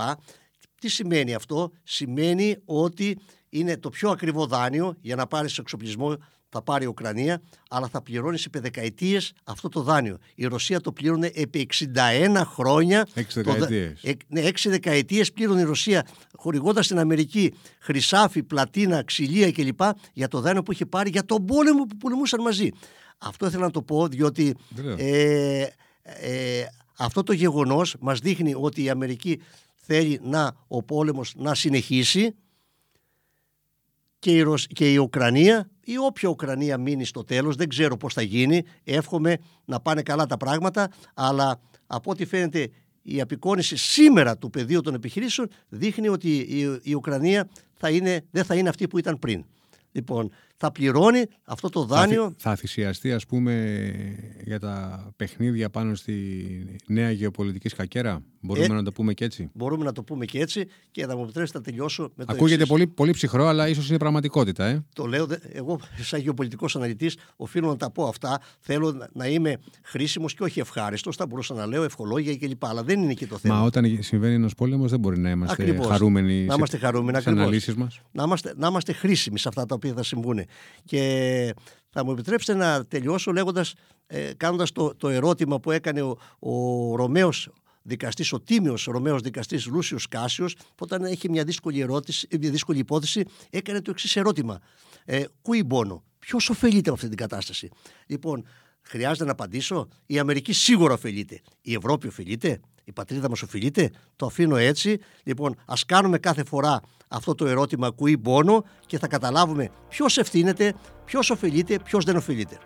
Τι 0.80 0.90
σημαίνει 0.90 1.34
αυτό, 1.34 1.72
σημαίνει 1.84 2.58
ότι 2.66 3.20
είναι 3.50 3.78
το 3.78 3.90
πιο 3.90 4.10
ακριβό 4.10 4.46
δάνειο 4.46 4.96
για 5.02 5.16
να 5.16 5.28
πάρεις 5.28 5.58
εξοπλισμό 5.58 6.18
θα 6.50 6.62
πάρει 6.62 6.84
η 6.84 6.88
Ουκρανία, 6.88 7.42
αλλά 7.70 7.88
θα 7.88 8.02
πληρώνει 8.02 8.40
επί 8.46 8.60
δεκαετίε 8.60 9.20
αυτό 9.44 9.70
το 9.70 9.82
δάνειο. 9.82 10.18
Η 10.36 10.46
Ρωσία 10.46 10.82
το 10.82 10.92
πλήρωνε 10.92 11.32
επί 11.34 11.70
61 11.96 12.42
χρόνια. 12.46 13.08
6 13.16 13.22
δεκαετίες. 13.34 14.04
Ε, 14.04 14.12
ναι, 14.28 14.42
6 14.42 14.52
δεκαετίες 14.66 15.32
πλήρωνε 15.32 15.62
η 15.62 15.64
Ρωσία, 15.64 16.08
χορηγώντας 16.38 16.86
στην 16.86 17.00
Αμερική 17.00 17.54
χρυσάφι, 17.80 18.44
πλατίνα, 18.44 19.04
ξυλία 19.04 19.52
κλπ. 19.52 19.82
για 20.14 20.28
το 20.28 20.40
δάνειο 20.42 20.64
που 20.64 20.72
είχε 20.72 20.86
πάρει 20.86 21.10
για 21.10 21.26
τον 21.26 21.46
πόλεμο 21.46 21.84
που 21.84 21.98
πολεμούσαν 21.98 22.42
μαζί. 22.42 22.70
Αυτό 23.18 23.46
ήθελα 23.46 23.64
να 23.64 23.72
το 23.72 23.82
πω, 23.82 24.08
διότι 24.08 24.56
ε, 24.98 25.66
ε, 26.02 26.66
αυτό 26.98 27.24
το 27.24 27.34
γεγονός 27.34 27.96
μας 28.00 28.20
δείχνει 28.20 28.54
ότι 28.56 28.84
η 28.84 28.90
Αμερική 28.90 29.42
θέλει 29.76 30.20
να 30.24 30.56
ο 30.68 30.84
πόλεμος 30.84 31.34
να 31.36 31.56
συνεχίσει 31.56 32.36
και 34.28 34.38
η, 34.38 34.46
και 34.74 34.92
η 34.92 34.98
Ουκρανία 34.98 35.70
ή 35.84 35.98
όποια 35.98 36.30
Ουκρανία 36.30 36.78
μείνει 36.78 37.06
στο 37.06 37.24
τέλος, 37.24 37.56
δεν 37.56 37.70
ξέρω 37.70 37.98
πώς 37.98 38.14
θα 38.14 38.22
γίνει, 38.22 38.64
εύχομαι 38.84 39.38
να 39.66 39.80
πάνε 39.80 40.02
καλά 40.02 40.26
τα 40.26 40.38
πράγματα, 40.38 40.92
αλλά 41.14 41.60
από 41.88 42.12
ό,τι 42.12 42.26
φαίνεται 42.26 42.70
η 43.02 43.22
απεικόνηση 43.22 43.78
σήμερα 43.78 44.38
του 44.38 44.50
πεδίου 44.50 44.82
των 44.82 44.94
επιχειρήσεων 44.94 45.48
δείχνει 45.70 46.08
ότι 46.08 46.38
η, 46.38 46.80
η 46.82 46.94
Ουκρανία 46.94 47.50
θα 47.74 47.90
είναι, 47.90 48.26
δεν 48.32 48.44
θα 48.44 48.56
είναι 48.56 48.70
αυτή 48.70 48.88
που 48.88 48.98
ήταν 48.98 49.20
πριν. 49.20 49.46
Λοιπόν, 49.92 50.32
θα 50.58 50.72
πληρώνει 50.72 51.24
αυτό 51.44 51.70
το 51.70 51.84
δάνειο. 51.84 52.24
Θα, 52.24 52.50
θα 52.50 52.56
θυσιαστεί, 52.56 53.14
ας 53.14 53.26
πούμε, 53.26 53.82
για 54.44 54.60
τα 54.60 55.06
παιχνίδια 55.16 55.70
πάνω 55.70 55.96
στη 55.96 56.14
νέα 56.88 57.12
γεωπολιτική 57.12 57.70
σκακέρα. 57.70 58.22
Μπορούμε 58.42 58.66
ε, 58.66 58.74
να 58.74 58.84
το 58.84 58.92
πούμε 58.92 59.14
και 59.14 59.26
έτσι; 59.26 59.50
Μπορούμε 59.54 59.84
να 59.84 59.92
το 59.92 60.04
πούμε 60.04 60.26
και 60.26 60.40
έτσι 60.40 60.68
και 60.92 61.06
θα 61.06 61.16
μου 61.16 61.24
επιτρέψετε 61.24 61.58
να 61.58 61.64
τελειώσω 61.64 62.12
με 62.16 62.26
το 62.26 62.34
Ακούγεται 62.34 62.66
πολύ, 62.66 62.88
πολύ 62.88 63.12
ψυχρό, 63.12 63.46
αλλά 63.46 63.68
ίσως 63.68 63.90
είναι 63.90 63.98
πραγματικότητα. 63.98 64.66
Ε; 64.66 64.86
Το 64.96 65.06
λέω, 65.06 65.28
εγώ 65.52 65.80
σαν 66.02 66.20
γεωπολιτικός 66.20 66.76
αναλυτής 66.76 67.18
οφείλω 67.36 67.68
να 67.68 67.78
τα 67.78 67.92
πω 67.92 68.08
αυτά. 68.08 68.42
Θέλω 68.60 69.10
να 69.14 69.28
είμαι 69.28 69.58
χρήσιμος 69.84 70.34
και 70.34 70.44
όχι 70.44 70.60
ευχάριστος. 70.60 71.16
Θα 71.16 71.26
μπορούσα 71.26 71.54
να 71.54 71.66
λέω 71.66 71.84
ευχολόγια 71.84 72.38
κλπ. 72.38 72.66
Αλλά 72.66 72.84
δεν 72.84 73.02
είναι 73.02 73.14
και 73.14 73.28
το 73.28 73.38
θέμα. 73.38 73.56
Μα 73.56 73.62
όταν 73.62 73.98
συμβαίνει 74.02 74.34
ένας 74.34 74.54
πόλεμος, 74.54 74.90
δεν 74.90 75.00
μπορεί 75.00 75.20
να 75.20 75.30
είμαστε 75.30 75.64
Ακριβώς. 75.64 75.88
χαρούμενοι 75.88 76.46
να 76.46 76.54
είμαστε 76.54 76.78
χαρούμενοι, 76.78 77.20
στι 77.20 77.30
αναλύσεις 77.30 77.76
μας. 77.76 78.02
Να 78.12 78.24
είμαστε, 78.24 78.54
να 78.58 78.68
είμαστε 78.68 78.94
χρήσιμοι 78.94 79.40
σε 79.40 79.48
αυτά 79.48 79.66
τα 79.66 79.76
οποία 79.76 79.94
θα 79.94 80.04
συμβούν. 80.04 80.47
Και 80.86 81.54
θα 81.90 82.06
μου 82.06 82.12
επιτρέψετε 82.12 82.58
να 82.58 82.86
τελειώσω 82.86 83.32
λέγοντας, 83.32 83.74
ε, 84.08 84.34
κάνοντας 84.38 84.72
το, 84.72 84.96
το 84.96 85.10
ερώτημα 85.10 85.60
που 85.60 85.72
έκανε 85.72 86.02
ο, 86.02 86.18
ο 86.40 86.96
Ρωμαίος 86.96 87.50
δικαστής, 87.82 88.34
ο 88.34 88.42
τίμιος 88.42 88.84
Ρωμαίος 88.84 89.22
δικαστής 89.22 89.66
Λούσιος 89.66 90.08
Κάσιος, 90.08 90.56
που 90.56 90.76
όταν 90.78 91.04
έχει 91.04 91.30
μια 91.30 91.44
δύσκολη, 91.44 91.80
ερώτηση, 91.80 92.28
μια 92.40 92.50
δύσκολη 92.50 92.80
υπόθεση, 92.80 93.24
έκανε 93.50 93.82
το 93.82 93.92
εξής 93.92 94.16
ερώτημα. 94.16 94.60
Ε, 95.06 95.24
Κουί 95.42 95.64
μπόνο, 95.64 96.04
ποιος 96.20 96.50
ωφελείται 96.50 96.90
από 96.90 96.94
αυτή 96.94 97.08
την 97.08 97.18
κατάσταση; 97.18 97.70
Λοιπόν, 98.06 98.46
χρειάζεται 98.82 99.26
να 99.26 99.32
απαντήσω; 99.32 99.88
Η 100.06 100.20
Αμερική 100.20 100.54
σίγουρα 100.54 100.94
ωφελείται. 100.94 101.42
Η 101.62 101.74
Ευρώπη 101.74 102.08
ωφελείται; 102.08 102.60
Η 102.88 102.92
πατρίδα 102.92 103.30
μας 103.30 103.42
οφειλείται; 103.42 103.92
Το 104.16 104.26
αφήνω 104.26 104.56
έτσι. 104.56 105.00
Λοιπόν, 105.24 105.56
ας 105.66 105.86
κάνουμε 105.86 106.18
κάθε 106.18 106.44
φορά 106.44 106.82
αυτό 107.08 107.36
το 107.36 107.46
ερώτημα 107.46 107.90
κουί 107.90 108.18
μπόνο 108.18 108.64
και 108.86 108.98
θα 109.00 109.08
καταλάβουμε 109.08 109.70
ποιος 109.90 110.18
ευθύνεται, 110.18 110.74
ποιος 111.06 111.30
ωφελείται, 111.30 111.80
ποιος 111.84 112.06
δεν 112.06 112.16
ωφελείται. 112.16 112.58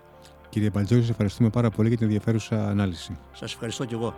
Κύριε 0.48 0.70
Μπαλτζόρη, 0.70 1.00
σας 1.00 1.10
ευχαριστούμε 1.10 1.50
πάρα 1.50 1.70
πολύ 1.70 1.88
για 1.88 1.96
την 1.96 2.06
ενδιαφέρουσα 2.06 2.68
ανάλυση. 2.68 3.18
Σας 3.32 3.52
ευχαριστώ 3.52 3.84
και 3.84 3.94
εγώ. 3.94 4.14